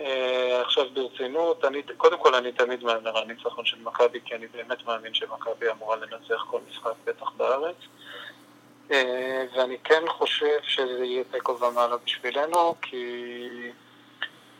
אה, 0.00 0.60
עכשיו 0.60 0.86
ברצינות, 0.94 1.64
אני, 1.64 1.82
קודם 1.96 2.18
כל 2.18 2.34
אני 2.34 2.52
תמיד 2.52 2.84
מהמר 2.84 3.18
על 3.18 3.24
ניצחון 3.24 3.64
של 3.64 3.76
מכבי, 3.82 4.20
כי 4.24 4.34
אני 4.34 4.46
באמת 4.46 4.86
מאמין 4.86 5.14
שמכבי 5.14 5.70
אמורה 5.70 5.96
לנצח 5.96 6.44
כל 6.50 6.60
משחק, 6.70 6.92
בטח 7.04 7.30
בארץ. 7.36 7.76
אה, 8.92 9.44
ואני 9.56 9.78
כן 9.84 10.02
חושב 10.08 10.58
שזה 10.62 11.04
יהיה 11.04 11.24
תיקו 11.24 11.58
ומעלה 11.60 11.96
בשבילנו, 11.96 12.74
כי 12.82 13.26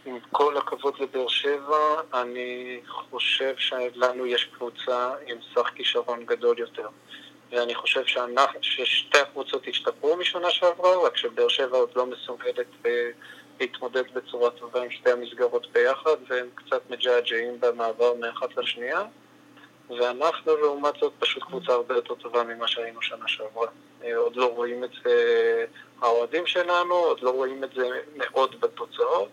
עם 0.06 0.18
כל 0.30 0.56
הכבוד 0.56 0.94
לבאר 1.00 1.28
שבע, 1.28 2.00
אני 2.14 2.80
חושב 2.88 3.54
שלנו 3.56 4.26
יש 4.26 4.44
קבוצה 4.44 5.10
עם 5.26 5.36
סך 5.54 5.70
כישרון 5.74 6.24
גדול 6.26 6.58
יותר. 6.58 6.88
ואני 7.50 7.74
חושב 7.74 8.02
ששתי 8.60 9.18
הקבוצות 9.18 9.62
השתפרו 9.68 10.16
משנה 10.16 10.50
שעברה, 10.50 11.06
רק 11.06 11.16
שבאר 11.16 11.48
שבע 11.48 11.76
עוד 11.76 11.90
לא 11.96 12.06
מסוגלת 12.06 12.66
להתמודד 13.62 14.14
בצורה 14.14 14.50
טובה 14.50 14.82
עם 14.82 14.90
שתי 14.90 15.10
המסגרות 15.10 15.72
ביחד, 15.72 16.16
והם 16.28 16.46
קצת 16.54 16.90
מג'עג'עים 16.90 17.60
במעבר 17.60 18.14
מאחת 18.14 18.56
לשנייה. 18.56 19.02
ואנחנו 19.98 20.56
לעומת 20.56 20.94
זאת 21.00 21.12
פשוט 21.18 21.42
קבוצה 21.42 21.72
הרבה 21.72 21.94
יותר 21.94 22.14
טובה 22.14 22.44
ממה 22.44 22.68
שהיינו 22.68 23.02
שנה 23.02 23.28
שעברה. 23.28 23.66
אה, 24.04 24.16
עוד 24.16 24.36
לא 24.36 24.46
רואים 24.54 24.84
את 24.84 24.90
זה 25.04 25.64
האוהדים 26.00 26.46
שלנו, 26.46 26.94
עוד 26.94 27.20
לא 27.20 27.30
רואים 27.30 27.64
את 27.64 27.70
זה 27.74 27.88
מאוד 28.16 28.60
בתוצאות, 28.60 29.30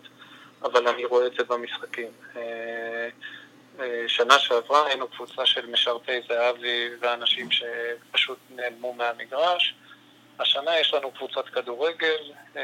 אבל 0.62 0.88
אני 0.88 1.04
רואה 1.04 1.26
את 1.26 1.32
זה 1.38 1.44
במשחקים. 1.44 2.08
אה, 2.36 3.08
אה, 3.80 4.04
שנה 4.08 4.38
שעברה 4.38 4.86
היינו 4.86 5.08
קבוצה 5.08 5.46
של 5.46 5.66
משרתי 5.66 6.20
זהבי 6.28 6.88
ואנשים 7.00 7.48
שפשוט 7.50 8.38
נעלמו 8.50 8.92
מהמגרש. 8.92 9.74
השנה 10.40 10.78
יש 10.78 10.94
לנו 10.94 11.10
קבוצת 11.10 11.46
כדורגל, 11.48 12.32
אה, 12.56 12.62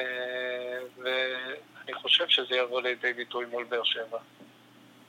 ואני 0.98 1.94
חושב 1.94 2.28
שזה 2.28 2.56
יבוא 2.56 2.82
לידי 2.82 3.12
ביטוי 3.12 3.46
מול 3.46 3.64
באר 3.64 3.84
שבע. 3.84 4.18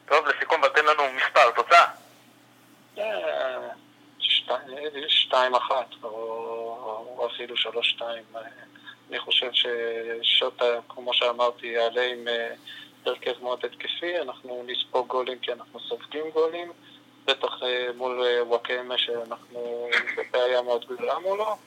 טוב, 0.05 0.27
לסיכום, 0.27 0.61
ותן 0.63 0.85
לנו 0.85 1.03
מספר, 1.15 1.51
תוצאה. 1.55 1.85
אה, 2.97 3.69
שתיים 5.07 5.55
אחת, 5.55 5.87
או 6.03 7.29
אפילו 7.35 7.57
שלוש 7.57 7.89
שתיים. 7.89 8.23
אני 9.09 9.19
חושב 9.19 9.51
ששוטה, 9.53 10.79
כמו 10.89 11.13
שאמרתי, 11.13 11.67
יעלה 11.67 12.01
עם 12.01 12.27
אה, 12.27 12.53
הרכב 13.05 13.33
מאוד 13.41 13.65
התקפי, 13.65 14.19
אנחנו 14.21 14.65
נספוג 14.67 15.07
גולים 15.07 15.39
כי 15.39 15.53
אנחנו 15.53 15.79
סופגים 15.79 16.29
גולים, 16.33 16.71
בטח 17.25 17.59
מול 17.95 18.25
וואקמה 18.41 18.97
שאנחנו 18.97 19.89
בבעיה 20.17 20.61
מאוד 20.61 20.85
גדולה 20.85 21.19
מולו. 21.19 21.57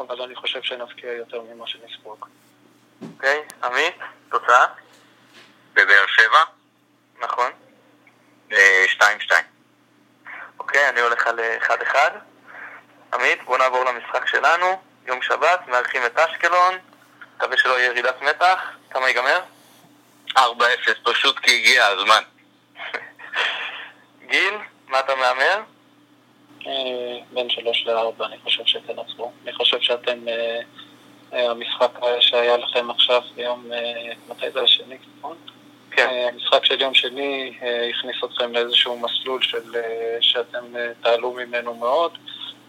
אבל 0.00 0.22
אני 0.22 0.34
חושב 0.34 0.62
שנבקיע 0.62 1.12
יותר 1.12 1.42
ממה 1.42 1.66
שנספוג. 1.66 2.26
אוקיי, 3.02 3.42
עמית, 3.64 3.96
תוצאה? 4.28 4.66
בבאר 5.74 6.06
שבע? 6.06 6.44
נכון. 7.20 7.50
אה, 8.52 8.84
שתיים 8.88 9.20
שתיים. 9.20 9.44
אוקיי, 10.58 10.88
אני 10.88 11.00
הולך 11.00 11.26
על 11.26 11.40
אחד 11.58 11.82
אחד. 11.82 12.10
עמית, 13.14 13.44
בוא 13.44 13.58
נעבור 13.58 13.84
למשחק 13.84 14.26
שלנו. 14.26 14.82
יום 15.06 15.22
שבת, 15.22 15.60
מארחים 15.68 16.06
את 16.06 16.18
אשקלון. 16.18 16.74
מקווה 17.36 17.56
שלא 17.56 17.78
יהיה 17.78 17.86
ירידת 17.86 18.22
מתח. 18.22 18.58
כמה 18.90 19.08
ייגמר? 19.08 19.40
4-0, 20.36 20.38
פשוט 21.04 21.38
כי 21.38 21.56
הגיע 21.56 21.86
הזמן. 21.86 22.22
גיל, 24.30 24.54
מה 24.88 25.00
אתה 25.00 25.14
מהמר? 25.14 25.60
אה, 26.66 27.18
בין 27.32 27.50
שלוש 27.50 27.86
לארבע, 27.86 28.26
אני 28.26 28.36
חושב 28.44 28.64
שתנצחו. 28.66 29.30
אני 29.44 29.52
חושב 29.52 29.80
שאתם, 29.80 30.28
אה, 30.28 30.60
אה, 31.32 31.50
המשחק 31.50 31.98
שהיה 32.20 32.56
לכם 32.56 32.90
עכשיו 32.90 33.22
ביום, 33.36 33.70
מתי 34.28 34.50
זה 34.50 34.62
השני, 34.62 34.96
נכון? 35.18 35.36
כן. 35.90 36.28
המשחק 36.32 36.64
של 36.64 36.80
יום 36.80 36.94
שני 36.94 37.58
הכניס 37.90 38.16
אתכם 38.24 38.52
לאיזשהו 38.52 38.98
מסלול 38.98 39.42
של, 39.42 39.62
שאתם 40.20 40.64
תעלו 41.00 41.32
ממנו 41.32 41.74
מאוד, 41.74 42.12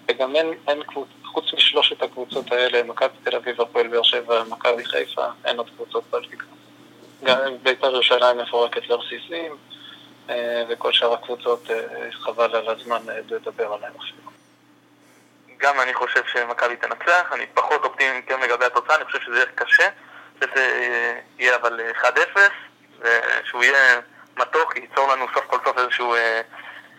וגם 0.07 0.35
אין, 0.35 0.53
אין 0.67 0.79
חוץ 1.23 1.53
משלושת 1.53 2.01
הקבוצות 2.03 2.51
האלה, 2.51 2.83
מכבי 2.83 3.17
תל 3.23 3.35
אביב, 3.35 3.61
הפועל 3.61 3.87
באר 3.87 4.03
שבע, 4.03 4.43
מכבי 4.49 4.85
חיפה, 4.85 5.25
אין 5.45 5.57
עוד 5.57 5.69
קבוצות 5.69 6.03
בליגה. 6.11 6.45
גם 7.23 7.37
בית"ר 7.63 7.93
ירושלים 7.93 8.37
מפורקת 8.37 8.89
לרסיסים, 8.89 9.57
וכל 10.69 10.91
שאר 10.91 11.13
הקבוצות, 11.13 11.71
אה, 11.71 12.11
חבל 12.11 12.55
על 12.55 12.69
הזמן 12.69 13.09
אה, 13.09 13.19
לדבר 13.29 13.73
עליהן 13.73 13.93
עכשיו. 13.95 14.17
גם 15.57 15.81
אני 15.81 15.93
חושב 15.93 16.21
שמכבי 16.33 16.75
תנצח, 16.75 17.29
אני 17.31 17.45
פחות 17.53 17.83
אופטימי 17.83 18.19
מכם 18.19 18.41
לגבי 18.41 18.65
התוצאה, 18.65 18.95
אני 18.95 19.05
חושב 19.05 19.19
שזה 19.21 19.35
יהיה 19.35 19.45
קשה, 19.45 19.89
שזה 20.39 20.81
יהיה 21.39 21.55
אבל 21.55 21.79
1-0, 22.01 22.05
ושהוא 22.99 23.63
יהיה 23.63 23.99
מתוק, 24.37 24.75
ייצור 24.75 25.13
לנו 25.13 25.25
סוף 25.33 25.45
כל 25.45 25.57
סוף 25.65 25.77
איזשהו 25.77 26.15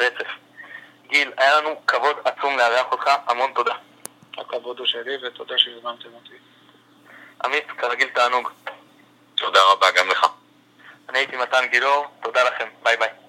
רצף. 0.00 0.28
גיל, 1.06 1.32
היה 1.36 1.60
לנו 1.60 1.86
כבוד 1.86 2.16
עצום 2.24 2.56
לארח 2.56 2.92
אותך, 2.92 3.10
המון 3.26 3.52
תודה. 3.54 3.74
הכבוד 4.38 4.78
הוא 4.78 4.86
שלי 4.86 5.16
ותודה 5.26 5.58
שהזמנתם 5.58 6.08
אותי. 6.14 6.34
עמית, 7.44 7.70
כרגיל 7.78 8.08
תענוג. 8.08 8.50
תודה 9.34 9.60
רבה 9.72 9.86
גם 9.90 10.08
לך. 10.08 10.26
אני 11.08 11.18
הייתי 11.18 11.36
מתן 11.36 11.66
גילאור, 11.70 12.06
תודה 12.22 12.44
לכם, 12.44 12.68
ביי 12.82 12.96
ביי. 12.96 13.25